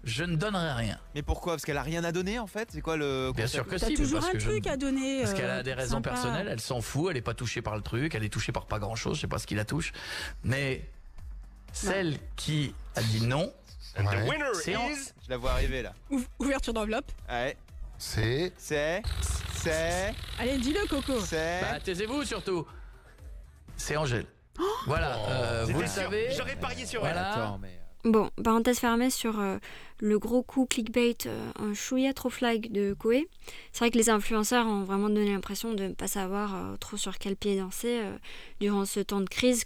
[0.04, 0.98] je ne donnerai rien.
[1.14, 1.54] Mais pourquoi?
[1.54, 2.68] Parce qu'elle a rien à donner en fait?
[2.72, 3.94] C'est quoi le Bien sûr que T'as si.
[3.94, 5.22] toujours parce un que je- truc à donner.
[5.22, 6.10] Parce qu'elle euh, a des raisons sympa.
[6.10, 8.66] personnelles, elle s'en fout, elle est pas touchée par le truc, elle est touchée par
[8.66, 9.92] pas grand chose, je sais pas ce qui la touche.
[10.44, 10.88] Mais
[11.72, 13.52] celle qui a dit non,
[13.94, 15.92] The winner c'est en- is- Je la vois arriver là.
[16.10, 17.10] Ouv- Ouverture d'enveloppe.
[17.28, 17.56] Ouais.
[17.98, 18.52] C'est.
[18.56, 19.02] C'est.
[19.54, 20.12] C'est.
[20.38, 21.20] Allez, dis-le, Coco.
[21.20, 21.60] C'est.
[21.60, 22.66] Bah, taisez-vous surtout.
[23.76, 24.26] C'est Angèle.
[24.86, 26.28] voilà, euh, vous le savez.
[26.36, 27.32] J'aurais parié sur Voilà.
[27.34, 27.40] elle.
[27.42, 27.78] Attends, mais.
[28.04, 29.58] Bon, parenthèse fermée sur euh,
[30.00, 33.28] le gros coup clickbait, euh, un chouïa trop flag de Koé.
[33.72, 36.96] C'est vrai que les influenceurs ont vraiment donné l'impression de ne pas savoir euh, trop
[36.96, 38.16] sur quel pied danser euh,
[38.60, 39.62] durant ce temps de crise.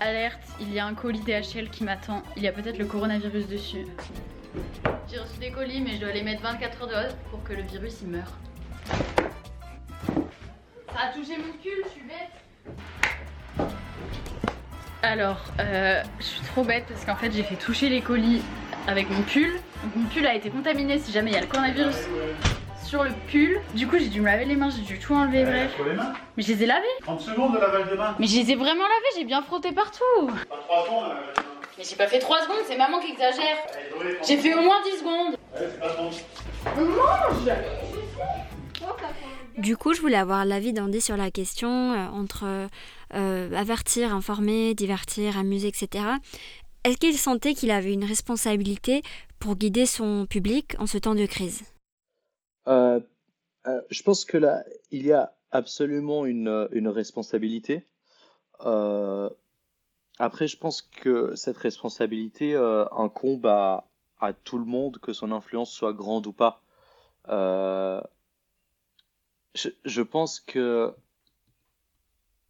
[0.00, 2.22] Alerte, il y a un colis DHL qui m'attend.
[2.36, 3.86] Il y a peut-être le coronavirus dessus.
[5.08, 7.62] J'ai reçu des colis, mais je dois les mettre 24 heures dehors pour que le
[7.62, 8.32] virus y meure.
[10.92, 13.68] Ça a touché mon pull, je suis bête.
[15.02, 18.42] Alors, euh, je suis trop bête parce qu'en fait j'ai fait toucher les colis
[18.86, 19.60] avec mon pull.
[19.94, 22.08] Mon pull a été contaminé si jamais il y a le coronavirus
[22.84, 23.60] sur le pull.
[23.74, 25.74] Du coup j'ai dû me laver les mains, j'ai dû tout enlever, bref.
[25.74, 26.86] Sur les mains Mais je les ai lavées.
[27.02, 28.14] 30 secondes de lavage de mains.
[28.18, 30.26] Mais je les ai vraiment lavées, j'ai bien frotté partout.
[30.48, 31.12] Pas 3 secondes.
[31.78, 33.56] Mais j'ai pas fait 3 secondes, c'est maman qui exagère.
[34.26, 35.32] J'ai fait au moins 10 secondes.
[35.32, 36.04] Ouais, c'est pas trop.
[36.04, 37.48] Mange
[39.58, 42.44] Du coup, je voulais avoir l'avis d'Andy sur la question euh, entre
[43.14, 46.04] euh, avertir, informer, divertir, amuser, etc.
[46.84, 49.02] Est-ce qu'il sentait qu'il avait une responsabilité
[49.40, 51.62] pour guider son public en ce temps de crise?
[52.68, 53.00] Euh,
[53.66, 57.86] euh, je pense que là, il y a absolument une, une responsabilité.
[58.64, 59.30] Euh,
[60.18, 63.84] après, je pense que cette responsabilité euh, incombe à,
[64.44, 66.62] tout le monde, que son influence soit grande ou pas.
[67.28, 68.00] Euh,
[69.54, 70.94] je, pense que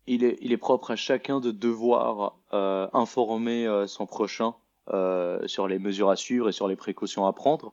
[0.06, 4.54] il est, il est propre à chacun de devoir euh, informer euh, son prochain
[4.90, 7.72] euh, sur les mesures à suivre et sur les précautions à prendre.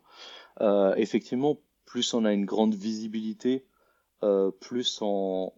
[0.62, 3.66] Euh, effectivement, plus on a une grande visibilité,
[4.24, 5.52] euh, plus on,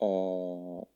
[0.00, 0.86] on,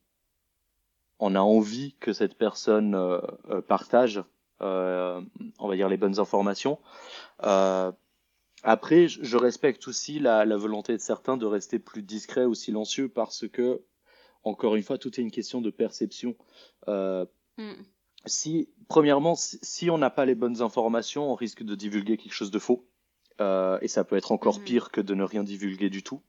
[1.18, 4.22] on a envie que cette personne euh, euh, partage,
[4.61, 5.20] euh,
[5.59, 6.79] on va dire, les bonnes informations.
[7.45, 7.93] Euh,
[8.62, 13.09] après, je respecte aussi la, la volonté de certains de rester plus discrets ou silencieux
[13.09, 13.83] parce que,
[14.43, 16.35] encore une fois, tout est une question de perception.
[16.89, 17.27] Euh,
[18.27, 22.33] si, premièrement, si, si on n'a pas les bonnes informations, on risque de divulguer quelque
[22.33, 22.89] chose de faux.
[23.41, 26.22] Euh, et ça peut être encore pire que de ne rien divulguer du tout.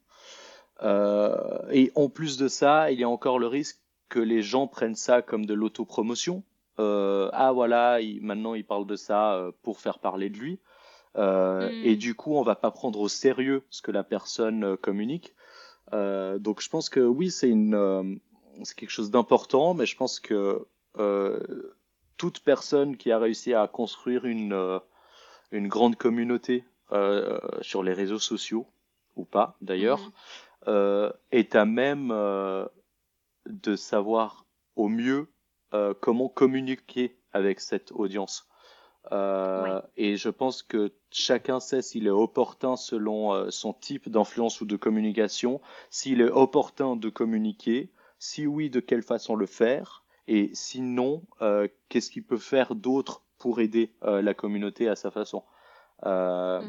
[0.84, 1.38] Euh,
[1.72, 3.80] et en plus de ça, il y a encore le risque
[4.10, 6.44] que les gens prennent ça comme de l'autopromotion.
[6.80, 10.60] Euh, ah voilà, il- maintenant il parle de ça pour faire parler de lui.
[11.16, 11.86] Euh, Mm.
[11.86, 15.34] Et du coup, on va pas prendre au sérieux ce que la personne communique.
[15.94, 18.20] Donc je pense que oui, c'est une,
[18.64, 20.66] c'est quelque chose d'important, mais je pense que
[22.18, 24.80] toute personne qui a réussi à construire une,
[25.52, 26.66] une grande communauté
[27.62, 28.68] sur les réseaux sociaux,
[29.16, 30.12] ou pas d'ailleurs,
[30.68, 32.66] euh, est à même euh,
[33.48, 35.28] de savoir au mieux
[35.74, 38.48] euh, comment communiquer avec cette audience.
[39.12, 44.62] Euh, Et je pense que chacun sait s'il est opportun selon euh, son type d'influence
[44.62, 45.62] ou de communication,
[45.92, 51.68] s'il est opportun de communiquer, si oui, de quelle façon le faire, et sinon, euh,
[51.88, 55.44] qu'est-ce qu'il peut faire d'autre pour aider euh, la communauté à sa façon.
[56.04, 56.62] Euh,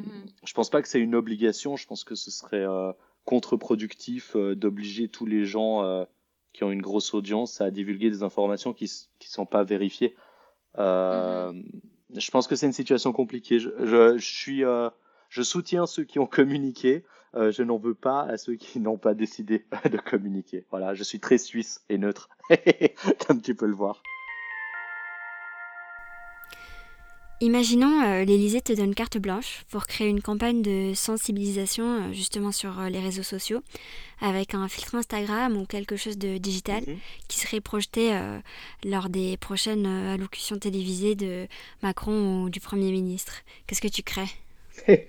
[0.45, 2.93] Je pense pas que c'est une obligation, je pense que ce serait euh,
[3.24, 6.05] contre-productif euh, d'obliger tous les gens euh,
[6.53, 10.14] qui ont une grosse audience à divulguer des informations qui qui sont pas vérifiées.
[10.79, 11.53] Euh,
[12.14, 13.59] Je pense que c'est une situation compliquée.
[13.59, 14.89] Je, je, je suis, euh,
[15.29, 17.05] je soutiens ceux qui ont communiqué.
[17.35, 20.64] Euh, je n'en veux pas à ceux qui n'ont pas décidé de communiquer.
[20.70, 22.31] Voilà, je suis très suisse et neutre,
[23.27, 24.03] comme tu peux le voir.
[27.43, 32.51] Imaginons euh, l'Élysée te donne carte blanche pour créer une campagne de sensibilisation euh, justement
[32.51, 33.62] sur euh, les réseaux sociaux
[34.22, 36.82] avec un filtre Instagram ou quelque chose de digital
[37.28, 38.39] qui serait projeté euh,
[38.87, 41.47] lors des prochaines allocutions télévisées de
[41.82, 43.43] Macron ou du Premier ministre.
[43.66, 44.30] Qu'est-ce que tu crées?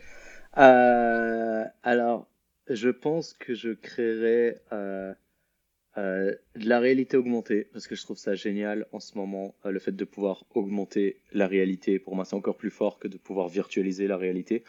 [0.54, 2.28] Alors,
[2.70, 4.58] je pense que je créerai
[5.98, 9.56] euh, euh, de la réalité augmentée parce que je trouve ça génial en ce moment,
[9.66, 12.00] euh, le fait de pouvoir augmenter la réalité.
[12.00, 14.64] Pour moi, c'est encore plus fort que de pouvoir virtualiser la réalité.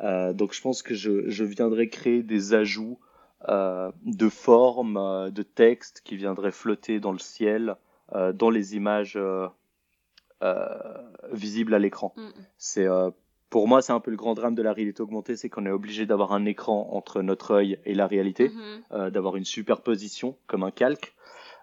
[0.00, 2.98] Euh, donc, je pense que je, je viendrai créer des ajouts
[3.48, 7.76] de formes, de textes qui viendraient flotter dans le ciel,
[8.34, 9.18] dans les images
[11.32, 12.14] visibles à l'écran.
[12.58, 13.10] C'est euh,
[13.50, 15.70] pour moi, c'est un peu le grand drame de la réalité augmentée, c'est qu'on est
[15.70, 18.82] obligé d'avoir un écran entre notre œil et la réalité, Mhm.
[18.92, 21.14] euh, d'avoir une superposition comme un calque.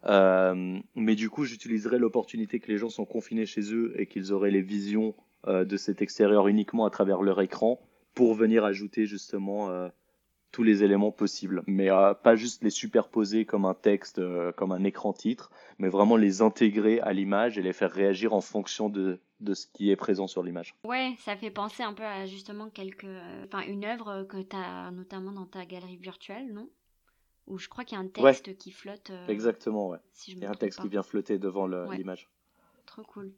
[0.06, 4.32] Euh, mais du coup, j'utiliserai l'opportunité que les gens sont confinés chez eux et qu'ils
[4.34, 5.16] auraient les visions
[5.48, 7.80] euh, de cet extérieur uniquement à travers leur écran
[8.14, 9.70] pour venir ajouter justement
[10.52, 11.62] tous les éléments possibles.
[11.68, 11.90] Mais
[12.24, 14.20] pas juste les superposer comme un texte,
[14.56, 18.42] comme un écran titre, mais vraiment les intégrer à l'image et les faire réagir en
[18.42, 20.76] fonction de, de ce qui est présent sur l'image.
[20.84, 24.56] Ouais, ça fait penser un peu à justement quelques, euh, enfin une œuvre que tu
[24.56, 26.70] as notamment dans ta galerie virtuelle, non?
[27.48, 28.34] Où je crois qu'il y a un Ouais.
[28.34, 29.10] texte qui flotte.
[29.12, 30.00] euh, Exactement, ouais.
[30.14, 30.84] si je Il y a un texte pas.
[30.84, 31.98] qui vient flotter devant Ouais.
[31.98, 32.30] l'image.
[32.86, 33.34] Trop cool.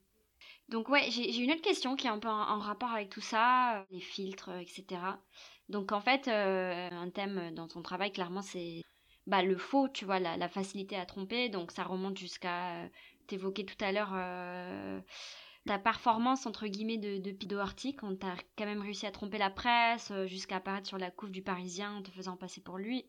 [0.70, 3.22] Donc ouais, j'ai une autre question qui est un peu en, en rapport avec tout
[3.22, 5.22] ça, euh, les filtres, euh, etc.
[5.70, 8.82] Donc en fait, euh, un thème dans ton travail, clairement, c'est
[9.28, 11.50] bah, le faux, tu vois, la, la facilité à tromper.
[11.50, 12.90] Donc ça remonte jusqu'à, euh,
[13.28, 14.12] t'évoquais tout à l'heure,
[15.66, 19.38] ta performance, entre guillemets, de, de Pido Doherty, quand t'as quand même réussi à tromper
[19.38, 22.78] la presse, euh, jusqu'à apparaître sur la couve du Parisien en te faisant passer pour
[22.78, 23.06] lui.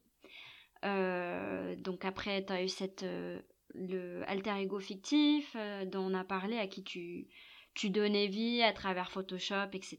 [0.85, 3.41] Euh, donc après, tu as eu cette, euh,
[3.75, 7.29] le alter ego fictif dont on a parlé, à qui tu,
[7.75, 9.99] tu donnais vie à travers Photoshop, etc.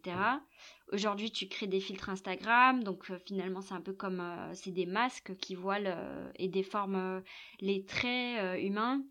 [0.92, 4.22] Aujourd'hui, tu crées des filtres Instagram, donc finalement, c'est un peu comme
[4.54, 7.24] c'est des masques qui voilent et déforment
[7.62, 9.02] les traits humains.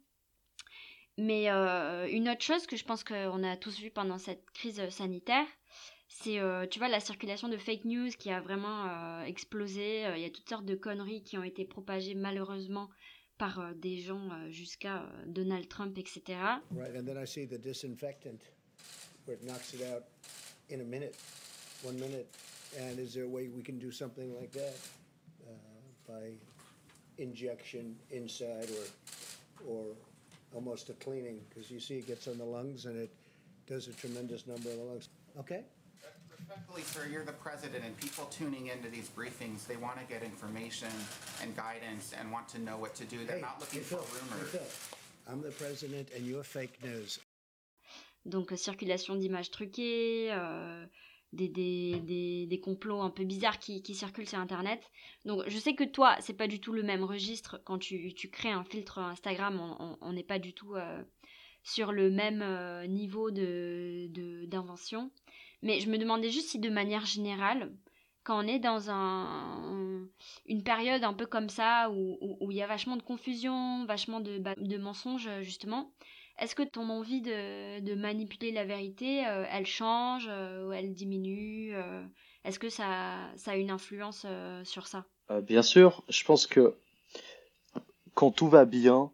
[1.21, 4.81] Mais euh, une autre chose que je pense qu'on a tous vu pendant cette crise
[4.81, 5.47] euh, sanitaire,
[6.09, 10.07] c'est, euh, tu vois, la circulation de fake news qui a vraiment euh, explosé.
[10.07, 12.89] Euh, Il y a toutes sortes de conneries qui ont été propagées malheureusement
[13.37, 16.23] par des gens jusqu'à Donald Trump, etc.
[16.73, 18.41] Right, and then I see the disinfectant
[19.27, 20.05] where it knocks it out
[20.71, 21.17] in a minute,
[21.83, 22.29] one minute.
[22.79, 24.75] And is there a way we can do something like that
[25.47, 25.53] uh,
[26.07, 26.33] by
[27.17, 29.97] injection inside or, or
[30.55, 31.41] almost a cleaning?
[31.49, 33.11] Because you see it gets on the lungs and it
[33.67, 35.09] does a tremendous number of the lungs.
[35.39, 35.63] Okay?
[36.39, 40.23] Respectfully, sir, you're the president, and people tuning into these briefings, they want to get
[40.23, 40.89] information
[41.43, 43.25] and guidance and want to know what to do.
[43.25, 44.51] They're Hey, not looking for Phil, hey, rumors.
[44.51, 47.21] Phil, I'm the president and you're fake news.
[48.27, 50.85] Donc, euh, circulation d'images truquées, euh,
[51.33, 54.83] des, des, des, des complots un peu bizarres qui, qui circulent sur Internet.
[55.25, 57.61] Donc, je sais que toi, c'est pas du tout le même registre.
[57.65, 59.61] Quand tu, tu crées un filtre Instagram,
[60.01, 61.03] on- n'est pas du tout euh,
[61.63, 65.11] sur le même euh, niveau de, de- d'invention.
[65.63, 67.73] Mais je me demandais juste si, de manière générale,
[68.25, 70.07] quand on est dans un,
[70.47, 73.85] une période un peu comme ça, où, où, où il y a vachement de confusion,
[73.87, 75.93] vachement de, bah, de mensonges, justement,
[76.41, 81.73] est-ce que ton envie de, manipuler la vérité, euh, elle change euh, ou elle diminue
[81.75, 82.03] euh,
[82.45, 84.27] Est-ce que ça, a une influence
[84.65, 85.05] sur ça?
[85.43, 86.75] Bien sûr, je pense que
[88.15, 89.13] quand tout va bien,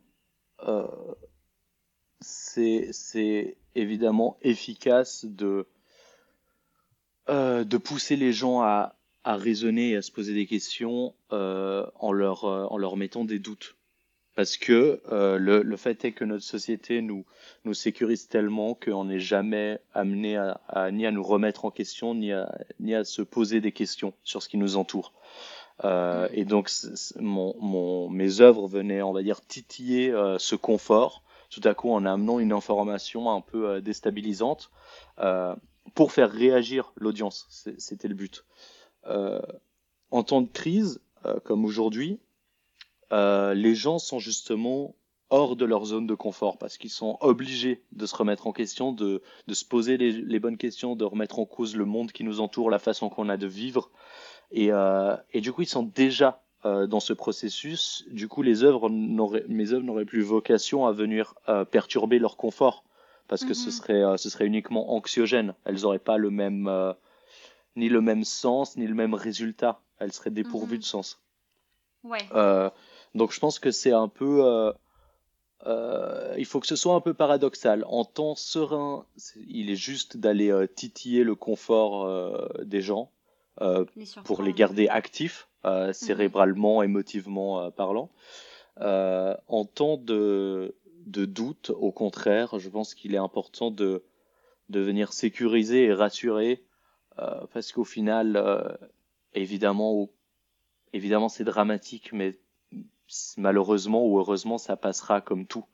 [2.21, 5.67] c'est évidemment efficace de
[7.77, 12.13] pousser les gens à raisonner et à se poser des questions en en
[12.79, 13.76] leur mettant des doutes.
[14.37, 17.25] Parce que euh, le, le fait est que notre société nous,
[17.65, 22.15] nous sécurise tellement qu'on n'est jamais amené à, à- ni à nous remettre en question,
[22.15, 25.13] ni à, ni à se poser des questions sur ce qui nous entoure.
[25.85, 26.71] Euh, et donc,
[27.19, 31.91] mon, mon, mes œuvres venaient, on va dire, titiller euh, ce confort, tout à coup
[31.91, 34.71] en amenant une information un peu euh, déstabilisante,
[35.19, 35.55] euh,
[35.95, 37.47] pour faire réagir l'audience.
[37.79, 38.45] C'était le but.
[39.07, 39.41] Euh,
[40.11, 41.01] en temps de crise,
[41.45, 42.21] comme aujourd'hui,
[43.13, 44.95] euh, les gens sont justement
[45.31, 48.93] hors de leur zone de confort parce qu'ils sont obligés de se remettre en question,
[48.93, 52.23] de, de se poser les, les bonnes questions, de remettre en cause le monde qui
[52.23, 53.91] nous entoure, la façon qu'on a de vivre.
[54.53, 58.05] Et, euh, et du coup, ils sont déjà euh, dans ce processus.
[58.11, 62.85] Du coup, les œuvres mes œuvres n'auraient plus vocation à venir euh, perturber leur confort
[63.29, 63.73] parce que ce Mhm.
[63.73, 65.55] serait, ce serait uniquement anxiogène.
[65.65, 66.71] Elles n'auraient pas le même,
[67.75, 69.81] ni le même sens, ni le même résultat.
[69.99, 70.81] Elles seraient dépourvues Mhm.
[70.81, 71.21] de sens.
[72.05, 72.25] Ouais.
[73.15, 74.73] Donc je pense que c'est un peu, euh,
[75.67, 77.85] euh, il faut que ce soit un peu paradoxal.
[77.89, 79.07] En temps serein,
[79.49, 83.11] il est juste d'aller euh, titiller le confort euh, des gens
[83.61, 88.11] euh, Les pour les garder actifs, euh, cérébralement, émotivement euh, parlant.
[88.81, 90.75] Euh, en temps de,
[91.07, 94.05] de doute, au contraire, je pense qu'il est important de,
[94.69, 96.63] de venir sécuriser et rassurer,
[97.19, 98.77] euh, parce qu'au final, euh,
[99.33, 100.11] évidemment,
[100.93, 102.39] évidemment c'est dramatique, mais
[103.37, 105.65] malheureusement ou heureusement, ça passera comme tout.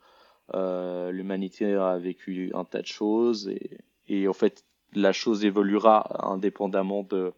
[0.55, 3.51] Euh, L'humanité a vécu un tas de choses
[4.09, 7.33] et, en fait, la chose évoluera indépendamment de,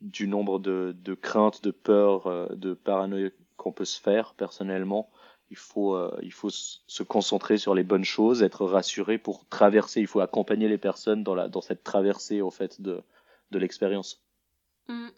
[0.00, 5.10] du nombre de, de craintes, de peurs, euh, de paranoïa qu'on peut se faire personnellement.
[5.50, 10.00] Il faut, euh, il faut se concentrer sur les bonnes choses, être rassuré pour traverser.
[10.00, 13.02] Il faut accompagner les personnes dans, la, dans cette traversée au fait de,
[13.50, 14.24] de l'expérience.
[14.88, 15.08] Mm.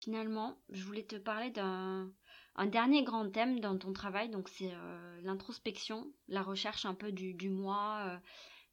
[0.00, 2.10] Finalement, je voulais te parler d'un
[2.56, 7.12] un dernier grand thème dans ton travail, donc c'est euh, l'introspection, la recherche un peu
[7.12, 8.04] du, du moi.
[8.06, 8.16] euh.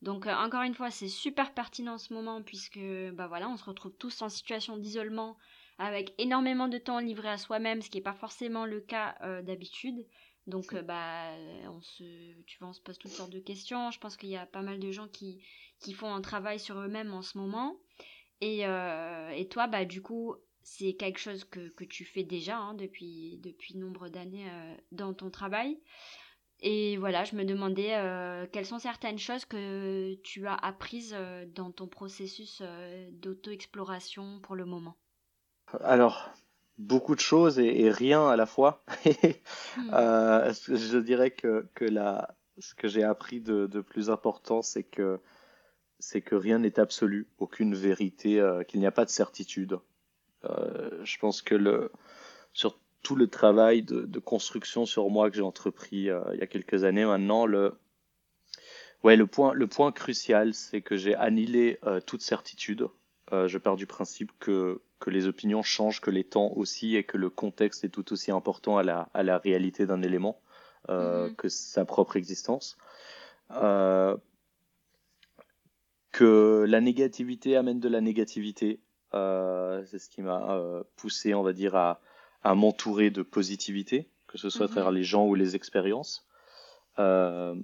[0.02, 2.80] Donc euh, encore une fois, c'est super pertinent en ce moment puisque
[3.14, 5.38] bah voilà, on se retrouve tous en situation d'isolement
[5.78, 10.06] avec énormément de temps livré à soi-même, ce qui n'est pas forcément le cas d'habitude.
[10.48, 11.32] Donc bah
[11.70, 12.04] on se
[12.44, 13.90] tu vois, on se pose toutes sortes de questions.
[13.92, 15.44] Je pense qu'il y a pas mal de gens qui
[15.80, 17.78] qui font un travail sur eux-mêmes en ce moment.
[18.42, 22.74] Et, et toi, bah, du coup, c'est quelque chose que, que tu fais déjà hein,
[22.74, 25.80] depuis, depuis nombre d'années euh, dans ton travail.
[26.60, 31.46] Et voilà, je me demandais euh, quelles sont certaines choses que tu as apprises euh,
[31.56, 32.62] dans ton processus
[33.14, 34.96] d'auto-exploration pour le moment?
[35.80, 36.30] Alors,
[36.78, 38.84] beaucoup de choses et, et rien à la fois.
[39.94, 44.84] Euh, je dirais que, que la, ce que j'ai appris de, de plus important, c'est
[44.84, 45.22] que,
[45.98, 49.80] c'est que rien n'est absolu, aucune vérité, qu'il n'y a pas de certitude.
[50.46, 51.92] Euh, je pense que le,
[52.54, 56.44] sur tout le travail de, de construction sur moi que j'ai entrepris euh, il y
[56.44, 57.74] a quelques années maintenant, le,
[59.04, 62.88] ouais, le point, le point crucial, c'est que j'ai annihilé euh, toute certitude.
[63.34, 67.04] Euh, je pars du principe que, que les opinions changent, que les temps aussi, et
[67.04, 70.40] que le contexte est tout aussi important à la, à la réalité d'un élément
[70.90, 71.36] euh, Mhm.
[71.36, 72.78] que sa propre existence.
[73.52, 74.18] Euh,
[76.12, 78.80] que la négativité amène de la négativité.
[79.14, 82.00] Euh, c'est ce qui m'a euh, poussé, on va dire, à,
[82.44, 84.74] à m'entourer de positivité, que ce soit à Mhm.
[84.74, 86.28] travers les gens ou les expériences,
[87.00, 87.56] euh,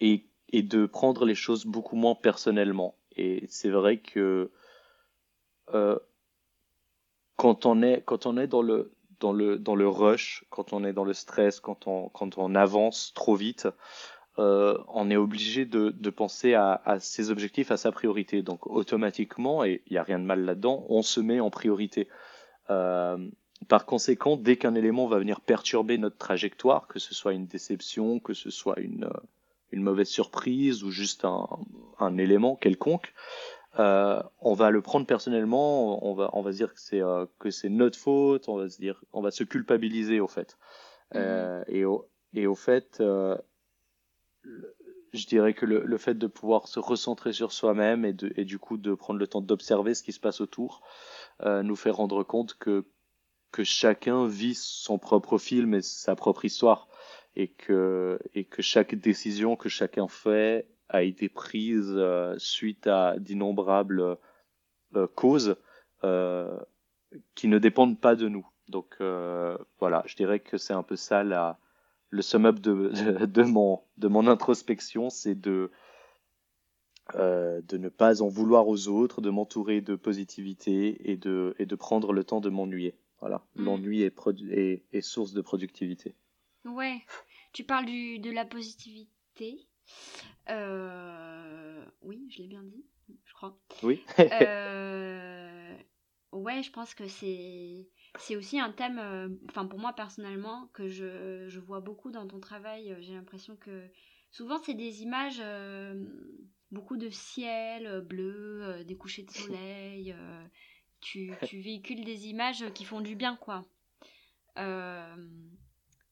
[0.00, 2.94] et, et de prendre les choses beaucoup moins personnellement.
[3.16, 4.50] Et c'est vrai que
[7.36, 10.84] quand on est quand on est dans le dans le dans le rush, quand on
[10.84, 13.68] est dans le stress, quand on quand on avance trop vite,
[14.38, 18.42] euh, on est obligé de, de penser à, à ses objectifs, à sa priorité.
[18.42, 22.08] Donc automatiquement, et il n'y a rien de mal là-dedans, on se met en priorité.
[22.70, 23.18] Euh,
[23.68, 28.20] par conséquent, dès qu'un élément va venir perturber notre trajectoire, que ce soit une déception,
[28.20, 29.20] que ce soit une, euh,
[29.72, 31.46] une mauvaise surprise ou juste un,
[31.98, 33.12] un élément quelconque,
[33.78, 37.50] euh, on va le prendre personnellement, on va, on va dire que c'est euh, que
[37.50, 40.56] c'est notre faute, on va se dire, on va se culpabiliser au fait.
[41.14, 43.02] Euh, et, au, et au fait,
[45.12, 48.58] je dirais que le, le fait de pouvoir se recentrer sur soi-même et, et du
[48.58, 50.82] coup de prendre le temps d'observer ce qui se passe autour
[51.42, 52.84] euh, nous fait rendre compte que,
[53.52, 56.88] que chacun vit son propre film et sa propre histoire
[57.36, 63.18] et que, et que chaque décision que chacun fait a été prise euh, suite à
[63.18, 64.18] d'innombrables
[64.96, 65.56] euh, causes
[66.04, 66.58] euh,
[67.34, 68.46] qui ne dépendent pas de nous.
[68.68, 71.58] Donc euh, voilà, je dirais que c'est un peu ça la,
[72.10, 75.70] le sum up de, mon, de mon introspection, c'est de,
[77.14, 81.66] euh, de ne pas en vouloir aux autres, de m'entourer de positivité et de, et
[81.66, 82.94] de prendre le temps de m'ennuyer.
[83.20, 83.64] Voilà, Mm.
[83.64, 86.14] l'ennui est, produ- est, est source de productivité.
[86.64, 87.00] Ouais,
[87.52, 89.66] tu parles du, de la positivité.
[90.50, 92.84] Euh, oui, je l'ai bien dit,
[93.24, 93.58] je crois.
[93.82, 94.02] Oui.
[94.18, 94.24] Euh,
[96.48, 97.86] ouais, je pense que c'est
[98.18, 102.26] c'est aussi un thème, euh, enfin pour moi personnellement, que je, je vois beaucoup dans
[102.26, 102.96] ton travail.
[103.00, 103.86] J'ai l'impression que
[104.30, 106.04] souvent c'est des images, euh,
[106.70, 110.14] beaucoup de ciel euh, bleu, euh, des couchers de soleil.
[111.00, 113.64] tu, tu véhicules des images qui font du bien, quoi.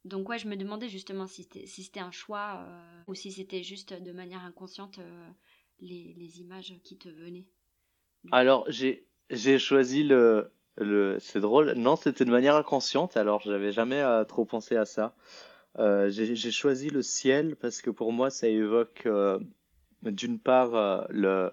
[0.04, 2.64] Donc ouais, je me demandais justement si c'était si un choix
[3.08, 5.00] ou si c'était juste de manière inconsciente
[5.80, 7.46] les, les images qui te venaient.
[8.30, 11.72] Alors, j'ai j'ai choisi le le c'est drôle.
[11.76, 15.14] Non, c'était de manière inconsciente, alors j'avais jamais euh, trop pensé à ça.
[15.78, 19.38] Euh, j'ai choisi le ciel parce que pour moi ça évoque euh,
[20.02, 21.50] d'une part euh, le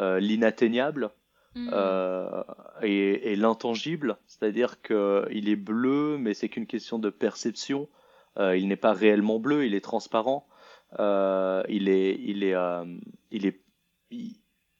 [0.00, 1.10] euh, l'inatteignable
[1.54, 1.70] Mhm.
[1.72, 2.42] euh,
[2.82, 7.88] et, et l'intangible, c'est-à-dire que il est bleu, mais c'est qu'une question de perception.
[8.38, 10.46] Il n'est pas réellement bleu, il est transparent.
[10.98, 12.54] Il est, il est,
[13.30, 13.60] il est,
[14.10, 14.34] il,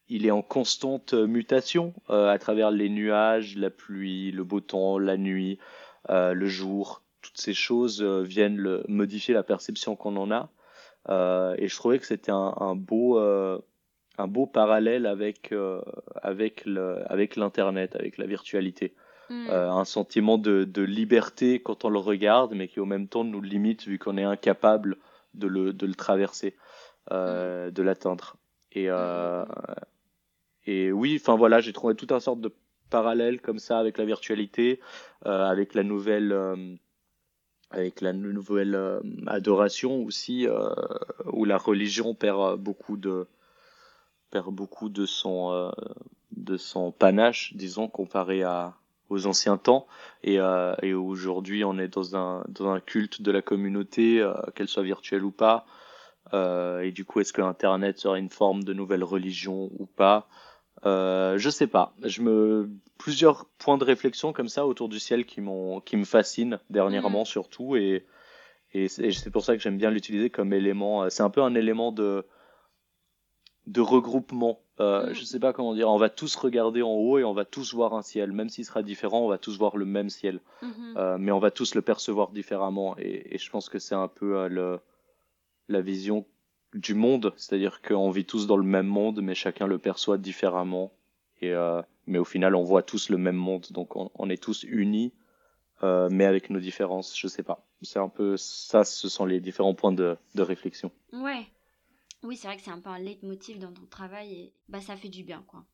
[0.09, 4.99] il est en constante mutation euh, à travers les nuages, la pluie, le beau temps,
[4.99, 5.59] la nuit,
[6.11, 7.03] euh, le jour.
[7.23, 10.51] Toutes ces choses euh, viennent le, modifier la perception qu'on en a.
[11.09, 13.59] Euh, et je trouvais que c'était un, un beau, euh,
[14.19, 15.81] un beau parallèle avec, euh,
[16.23, 18.95] avec le, avec l'internet, avec la virtualité.
[19.29, 19.49] Mm.
[19.51, 23.25] Euh, un sentiment de, de liberté quand on le regarde, mais qui au même temps
[23.25, 24.99] nous limite vu qu'on est incapable
[25.35, 26.55] de le, de le traverser,
[27.11, 28.37] euh, de l'atteindre.
[28.71, 29.45] Et, euh,
[30.67, 32.53] et oui, enfin voilà, j'ai trouvé tout un sorte de
[32.91, 34.81] parallèle comme ça avec la virtualité,
[35.27, 36.75] euh, avec la nouvelle, euh,
[37.71, 40.69] avec la nouvelle euh, adoration aussi, euh,
[41.33, 43.27] où la religion perd euh, beaucoup de
[44.31, 45.71] perd beaucoup de son euh,
[46.37, 48.75] de son panache, disons, comparé à
[49.09, 49.87] aux anciens temps.
[50.25, 50.39] Et,
[50.83, 55.25] et aujourd'hui, on est dans un dans un culte de la communauté, qu'elle soit virtuelle
[55.25, 55.65] ou pas.
[56.35, 60.27] Et du coup, est-ce que Internet serait une forme de nouvelle religion ou pas?
[60.85, 61.95] Euh, Je sais pas.
[62.03, 62.69] Je me
[62.99, 67.25] plusieurs points de réflexion comme ça autour du ciel qui m'ont qui me fascinent dernièrement
[67.25, 68.05] surtout et
[68.73, 71.05] et c'est pour ça que j'aime bien l'utiliser comme élément.
[71.05, 72.25] euh, C'est un peu un élément de
[73.67, 74.61] de regroupement.
[74.81, 75.89] Euh, Je sais pas comment dire.
[75.89, 78.65] On va tous regarder en haut et on va tous voir un ciel, même s'il
[78.65, 79.21] sera différent.
[79.25, 80.95] On va tous voir le même ciel, Mhm.
[80.97, 82.97] Euh, mais on va tous le percevoir différemment.
[82.99, 84.79] Et, et je pense que c'est un peu le
[85.69, 86.27] la vision
[86.77, 90.93] du monde, c'est-à-dire qu'on vit tous dans le même monde, mais chacun le perçoit différemment.
[91.41, 94.63] Et euh, mais au final, on voit tous le même monde, donc on, est tous
[94.63, 95.13] unis,
[95.83, 97.19] euh, mais avec nos différences.
[97.19, 97.67] Je sais pas.
[97.83, 98.85] C'est un peu ça.
[98.85, 100.91] Ce sont les différents points de, de réflexion.
[101.13, 101.47] Ouais.
[102.23, 104.97] Oui, c'est vrai que c'est un peu un leitmotiv dans ton travail et bah ça
[104.97, 105.65] fait du bien quoi.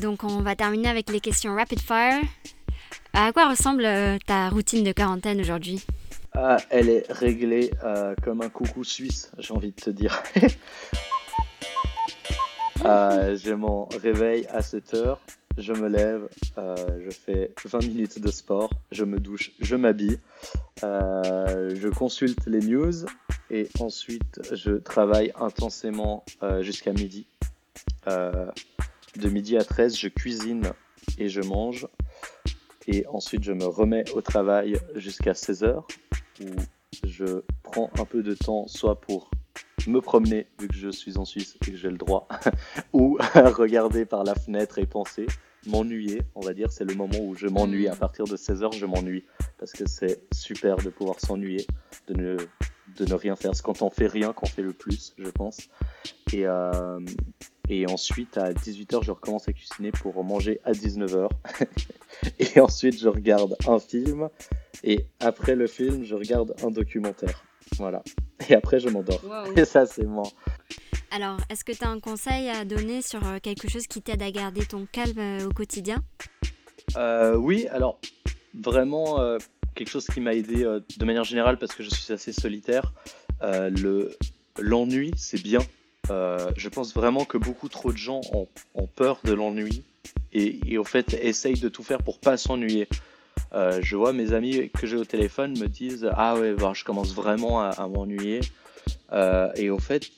[0.00, 2.22] Donc on va terminer avec les questions rapid fire.
[3.12, 5.84] À quoi ressemble euh, ta routine de quarantaine aujourd'hui
[6.32, 10.22] Ah, elle est réglée euh, comme un coucou suisse, j'ai envie de te dire.
[12.84, 15.20] Euh, j'ai mon réveil à 7 heures,
[15.58, 16.28] je me lève,
[16.58, 20.20] euh, je fais 20 minutes de sport, je me douche, je m'habille,
[20.80, 23.04] je consulte les news
[23.50, 26.24] et ensuite je travaille intensément
[26.60, 27.26] jusqu'à midi.
[28.06, 30.70] De midi à 13, je cuisine
[31.18, 31.88] et je mange.
[32.90, 35.84] Et ensuite, je me remets au travail jusqu'à 16h
[36.40, 36.46] où
[37.04, 39.30] je prends un peu de temps soit pour
[39.86, 42.26] me promener vu que je suis en Suisse et que j'ai le droit
[42.94, 45.26] ou regarder par la fenêtre et penser
[45.66, 46.72] m'ennuyer on va dire.
[46.72, 47.88] C'est le moment où je m'ennuie.
[47.88, 49.24] À partir de 16h je m'ennuie
[49.58, 51.66] parce que c'est super de pouvoir s'ennuyer
[52.06, 52.36] de ne,
[52.96, 53.54] de ne rien faire.
[53.54, 55.68] C'est quand on fait rien qu'on fait le plus je pense.
[56.32, 57.00] Et, euh,
[57.68, 61.28] et ensuite à 18h je recommence à cuisiner pour manger à 19h
[62.38, 64.28] et ensuite je regarde un film.
[64.84, 67.44] Et après le film je regarde un documentaire.
[67.78, 68.02] Voilà.
[68.48, 69.22] Et après je m'endors.
[69.24, 69.52] Wow.
[69.56, 70.22] et ça c'est mon
[71.10, 74.22] Alors, est-ce que tu as un conseil à donner sur euh, quelque chose qui t'aide
[74.22, 76.02] à garder ton calme euh, au quotidien?
[76.96, 77.98] Euh, oui, alors
[78.54, 79.38] vraiment euh,
[79.74, 82.92] quelque chose qui m'a aidé euh, de manière générale parce que je suis assez solitaire.
[83.42, 84.16] euh, le
[84.60, 85.60] l'ennui, c'est bien.
[86.10, 89.82] Euh, je pense vraiment que beaucoup trop de gens ont, peur de l'ennui
[90.32, 92.88] et, au fait essayent de tout faire pour pas s'ennuyer.
[93.52, 96.84] Euh, je vois mes amis que j'ai au téléphone me disent ah ouais bah, je
[96.84, 98.40] commence vraiment à, à m'ennuyer.
[99.12, 100.10] Euh, et au fait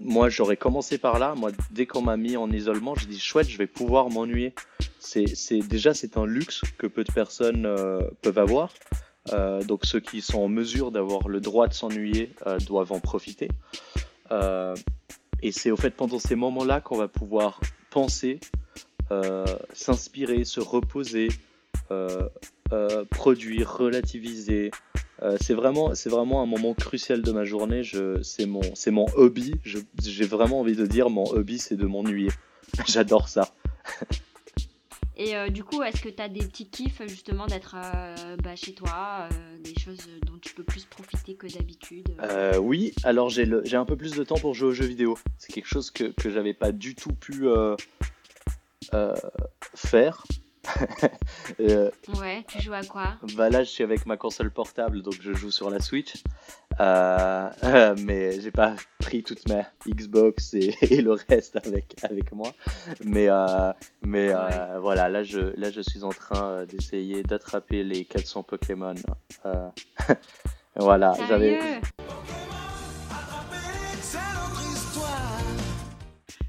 [0.00, 1.34] moi j'aurais commencé par là.
[1.36, 4.54] Moi dès qu'on m'a mis en isolement j'ai dit chouette je vais pouvoir m'ennuyer
[4.98, 7.68] c'est déjà c'est un luxe que peu de personnes
[8.22, 8.72] peuvent avoir.
[9.66, 12.30] Donc ceux qui sont en mesure d'avoir le droit de s'ennuyer
[12.66, 13.48] doivent en profiter
[14.30, 17.60] et c'est au fait pendant ces moments là qu'on va pouvoir
[17.90, 18.40] penser
[19.10, 21.28] euh, s'inspirer se reposer
[21.90, 22.28] euh,
[22.72, 24.70] euh, produire relativiser
[25.22, 27.82] euh, c'est vraiment, c'est vraiment un moment crucial de ma journée.
[28.22, 29.54] C'est mon, c'est mon hobby.
[29.64, 32.30] J'ai vraiment envie de dire, mon hobby, c'est de m'ennuyer.
[32.86, 33.54] J'adore ça.
[35.16, 38.56] Et euh, du coup, est-ce que tu as des petits kiffs justement d'être euh, bah,
[38.56, 42.16] chez toi, euh, des choses dont tu peux plus profiter que d'habitude
[42.58, 45.18] oui, alors j'ai, un peu plus de temps pour jouer aux jeux vidéo.
[45.38, 47.44] C'est quelque chose que, que j'avais pas du tout pu
[49.74, 50.24] faire.
[51.60, 51.90] Euh,
[52.20, 53.14] Ouais, tu joues à quoi?
[53.36, 56.14] Bah là, je suis avec ma console portable, donc je joue sur la Switch.
[56.80, 62.32] Euh, euh, mais j'ai pas pris toute ma Xbox et, et le reste avec, avec
[62.32, 62.52] moi.
[63.04, 68.04] Mais, euh, mais euh, voilà, là je, là je suis en train d'essayer d'attraper les
[68.04, 68.94] 400 Pokémon.
[69.46, 69.68] Euh,
[70.76, 71.58] voilà, j'avais.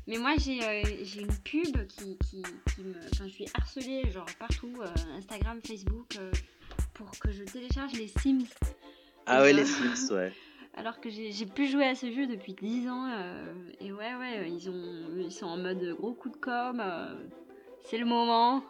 [0.07, 2.43] Mais moi j'ai euh, j'ai une pub qui, qui,
[2.75, 2.93] qui me.
[3.11, 6.31] Enfin, je suis harcelée genre partout, euh, Instagram, Facebook, euh,
[6.93, 8.45] pour que je télécharge les Sims.
[9.25, 10.31] Ah ouais, les euh, Sims, ouais.
[10.75, 13.07] Alors que j'ai pu jouer à ce jeu depuis 10 ans.
[13.79, 16.83] et ouais, ouais, ils, ont, ils sont en mode gros coup de com.
[17.85, 18.61] c'est le moment.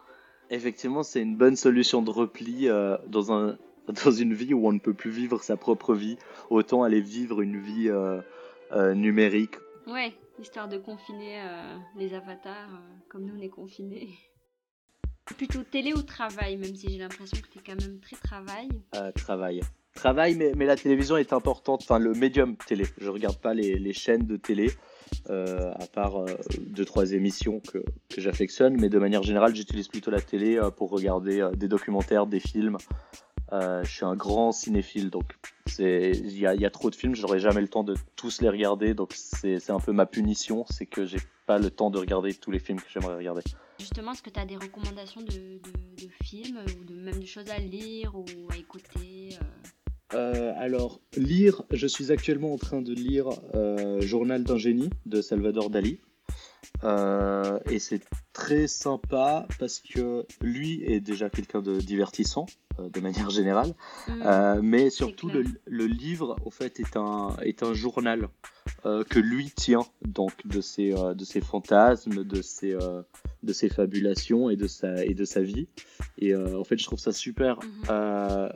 [0.48, 2.68] Effectivement, c'est une bonne solution de repli
[3.08, 3.58] dans, un,
[4.04, 6.16] dans une vie où on ne peut plus vivre sa propre vie.
[6.48, 7.90] Autant aller vivre une vie
[8.94, 9.56] numérique.
[9.88, 14.08] Ouais, histoire de confiner euh, les avatars euh, comme nous on est confinés.
[15.36, 18.68] Plutôt télé ou travail, même si j'ai l'impression que t'es quand même très travail.
[18.94, 19.60] Euh, travail.
[19.94, 22.84] Travail, mais, mais la télévision est importante, enfin le médium télé.
[22.98, 24.70] Je regarde pas les, les chaînes de télé,
[25.28, 26.26] à part
[26.58, 27.78] deux, trois émissions que,
[28.10, 32.40] que j'affectionne, mais de manière générale, j'utilise plutôt la télé pour regarder des documentaires, des
[32.40, 32.76] films.
[33.52, 35.24] Euh, je suis un grand cinéphile, donc
[35.78, 38.40] il y a, il y a trop de films, j'aurai jamais le temps de tous
[38.40, 41.98] les regarder, donc c'est un peu ma punition, c'est que j'ai pas le temps de
[41.98, 43.42] regarder tous les films que j'aimerais regarder.
[43.78, 47.48] Justement, est-ce que t'as des recommandations de, de- de films ou de même de choses
[47.50, 49.44] à lire ou à écouter euh?
[50.14, 55.20] Euh, alors, lire, je suis actuellement en train de lire euh, Journal d'un génie de
[55.20, 55.98] Salvador Dali.
[56.84, 58.02] Euh, et c'est
[58.36, 62.44] très sympa parce que lui est déjà quelqu'un de divertissant
[62.78, 63.72] euh, de manière générale,
[64.08, 64.22] Mhm.
[64.26, 68.28] Euh, mais surtout le, le livre au fait est un, est un journal
[68.84, 72.76] euh, que lui tient donc de ses, de ses fantasmes, de ses,
[73.42, 75.66] de ses fabulations et de sa, et de sa vie.
[76.18, 77.58] Et en fait je trouve ça super
[77.88, 78.50] euh,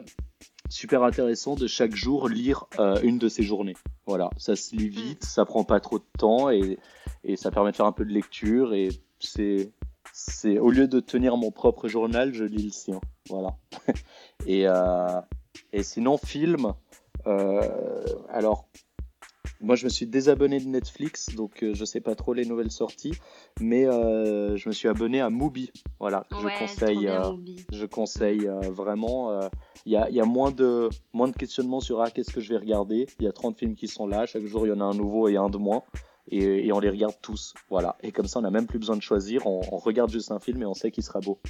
[0.69, 2.67] super intéressant de chaque jour lire
[3.03, 3.77] une de ces journées.
[4.07, 6.79] Voilà, ça se lit vite, ça prend pas trop de temps et,
[7.25, 8.91] et ça permet de faire un peu de lecture et
[9.21, 9.73] c'est
[10.13, 13.01] c'est au lieu de tenir mon propre journal, je lis le sien.
[13.29, 13.57] Voilà.
[14.47, 15.21] et euh,
[15.73, 16.73] et sinon film,
[17.27, 18.69] euh, alors
[19.63, 22.71] Moi, je me suis désabonné de Netflix, donc euh, je sais pas trop les nouvelles
[22.71, 23.13] sorties,
[23.61, 25.71] mais euh, je me suis abonné à Mubi.
[25.99, 27.67] Voilà, je Ouais, conseille, trop bien, Mubi.
[27.71, 29.39] je conseille vraiment.
[29.87, 32.51] Il y a, y a moins de, moins de questionnements sur ah, qu'est-ce que je
[32.55, 33.07] vais regarder?
[33.19, 34.95] Il y a 30 films qui sont là, chaque jour il y en a un
[34.95, 35.83] nouveau et un de moins.
[36.31, 37.55] Et, et on les regarde tous.
[37.69, 37.97] Voilà.
[38.03, 39.47] Et comme ça, on n'a même plus besoin de choisir.
[39.47, 41.41] On, on regarde juste un film et on sait qu'il sera beau.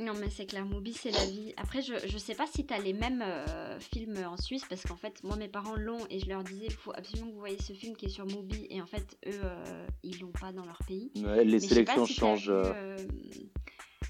[0.00, 1.54] Non, mais c'est clair, Mubi, c'est la vie.
[1.56, 4.96] Après, je, je sais pas si t'as les mêmes euh, films en Suisse, parce qu'en
[4.96, 7.62] fait, moi, mes parents l'ont et je leur disais, il faut absolument que vous voyez
[7.62, 10.64] ce film qui est sur Mubi, et en fait, eux, euh, ils l'ont pas dans
[10.66, 11.12] leur pays.
[11.16, 12.48] Ouais, les Mais sélections si changent.
[12.50, 12.96] euh, euh,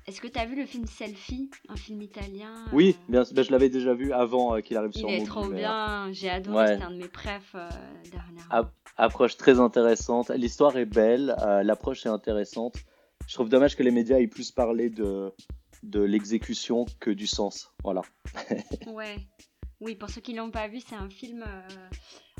[0.06, 3.68] Est-ce que t'as vu le film Selfie, un film italien Oui, bien, ben, je l'avais
[3.68, 6.66] déjà vu avant qu'il arrive Il sur est Mubi, trop mais, bien, j'ai adoré, ouais.
[6.68, 7.68] c'était un de mes préfs euh,
[8.10, 8.70] dernièrement.
[9.00, 10.30] Ap- approche très intéressante.
[10.30, 12.76] L'histoire est belle, euh, l'approche est intéressante.
[13.26, 15.32] Je trouve dommage que les médias aient plus parlé de,
[15.82, 17.72] de l'exécution que du sens.
[17.84, 18.02] Voilà.
[18.86, 19.16] Ouais.
[19.80, 21.42] Oui, pour ceux qui l'ont pas vu, c'est un film.
[21.46, 21.88] euh,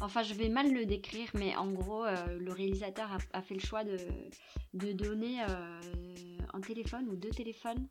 [0.02, 3.54] Enfin, je vais mal le décrire, mais en gros, euh, le réalisateur a, a fait
[3.54, 3.96] le choix de,
[4.74, 5.40] de donner
[6.54, 7.86] un téléphone ou deux téléphones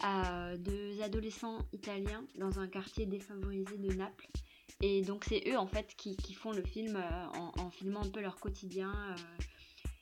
[0.00, 4.26] à deux adolescents italiens dans un quartier défavorisé de Naples.
[4.80, 8.02] Et donc, c'est eux en fait qui, qui font le film euh, en, en filmant
[8.02, 8.92] un peu leur quotidien.
[9.10, 9.42] euh,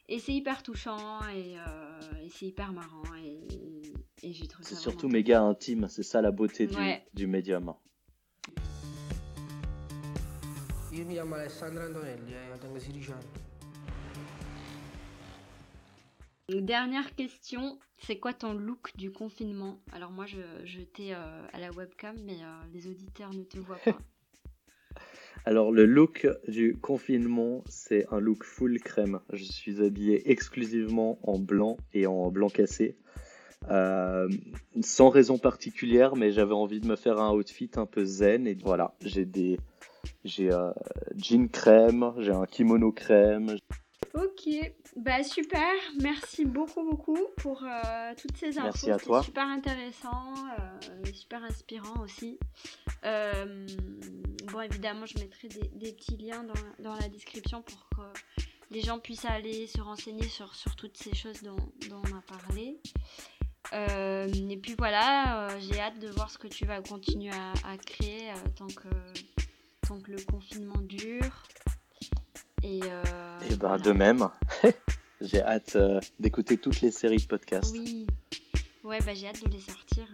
[0.09, 3.03] et c'est hyper touchant et, euh, et c'est hyper marrant.
[3.23, 3.93] Et,
[4.23, 7.05] et j'ai trouvé C'est surtout méga intime, c'est ça la beauté du, Ouais.
[7.15, 7.73] du médium.
[10.93, 13.25] Io mi chiamo Alessandro Antonelli e tengo 16 anni.
[16.49, 19.81] Donc, Dernière question, c'est quoi ton look du confinement?
[19.93, 23.59] Alors moi je, je t'ai euh, à la webcam mais euh, les auditeurs ne te
[23.59, 23.97] voient pas.
[25.45, 29.21] Alors le look du confinement, c'est un look full crème.
[29.33, 32.97] Je suis habillé exclusivement en blanc et en blanc cassé.
[33.71, 34.29] Euh,
[34.83, 38.55] sans raison particulière, mais j'avais envie de me faire un outfit un peu zen et
[38.55, 39.59] voilà, j'ai des
[40.25, 40.73] j'ai euh,
[41.17, 43.57] jean crème, j'ai un kimono crème.
[44.15, 48.65] ok, bah super, merci beaucoup beaucoup pour euh, toutes ces infos.
[48.65, 49.23] Merci à toi.
[49.23, 52.39] super intéressant, euh, et super inspirant aussi.
[53.05, 53.67] Euh,
[54.53, 58.03] bon évidemment je mettrai des, des petits liens dans, dans la description pour que
[58.71, 61.57] les gens puissent aller se renseigner sur, sur toutes ces choses dont,
[61.89, 62.79] dont on a parlé.
[63.73, 67.77] Euh, et puis voilà, j'ai hâte de voir ce que tu vas continuer à, à
[67.79, 68.89] créer tant, que,
[69.87, 71.45] tant que le confinement dure.
[72.63, 73.03] Et, euh,
[73.51, 74.29] Et ben de même,
[75.21, 77.73] j'ai hâte euh, d'écouter toutes les séries de podcasts.
[77.77, 78.07] oui,
[78.85, 80.05] ouais, bah j'ai hâte de les sortir.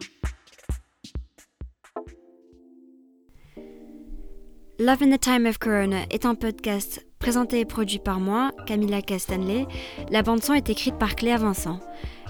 [4.81, 9.03] Love in the Time of Corona est un podcast présenté et produit par moi, Camilla
[9.03, 9.67] Castanley.
[10.11, 11.81] La bande-son est écrite par Cléa Vincent.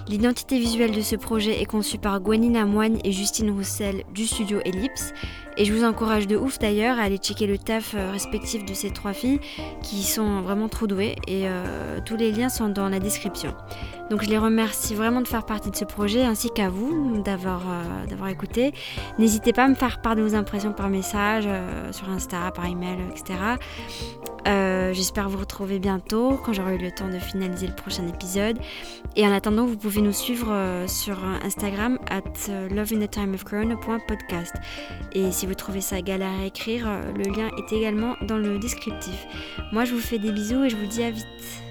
[0.08, 4.60] L'identité visuelle de ce projet est conçue par Gwenina Moigne et Justine Roussel du studio
[4.64, 5.12] Ellipse.
[5.60, 8.74] Et je vous encourage de ouf d'ailleurs à aller checker le taf euh, respectif de
[8.74, 9.40] ces trois filles
[9.82, 13.52] qui sont vraiment trop douées et euh, tous les liens sont dans la description.
[14.08, 17.62] Donc je les remercie vraiment de faire partie de ce projet ainsi qu'à vous d'avoir
[17.68, 18.72] euh, écouté.
[19.18, 21.48] N'hésitez pas à me faire part de vos impressions par message,
[21.90, 23.34] sur Insta, par email, etc.
[24.92, 28.58] J'espère vous retrouver bientôt quand j'aurai eu le temps de finaliser le prochain épisode.
[29.16, 30.48] Et en attendant, vous pouvez nous suivre
[30.86, 34.54] sur Instagram at loveinthetimeofcorona.podcast.
[35.12, 38.58] Et si vous trouvez ça galère à écrire, euh, le lien est également dans le
[38.58, 39.26] descriptif.
[39.72, 41.67] Moi, je vous fais des bisous et je vous dis à vite.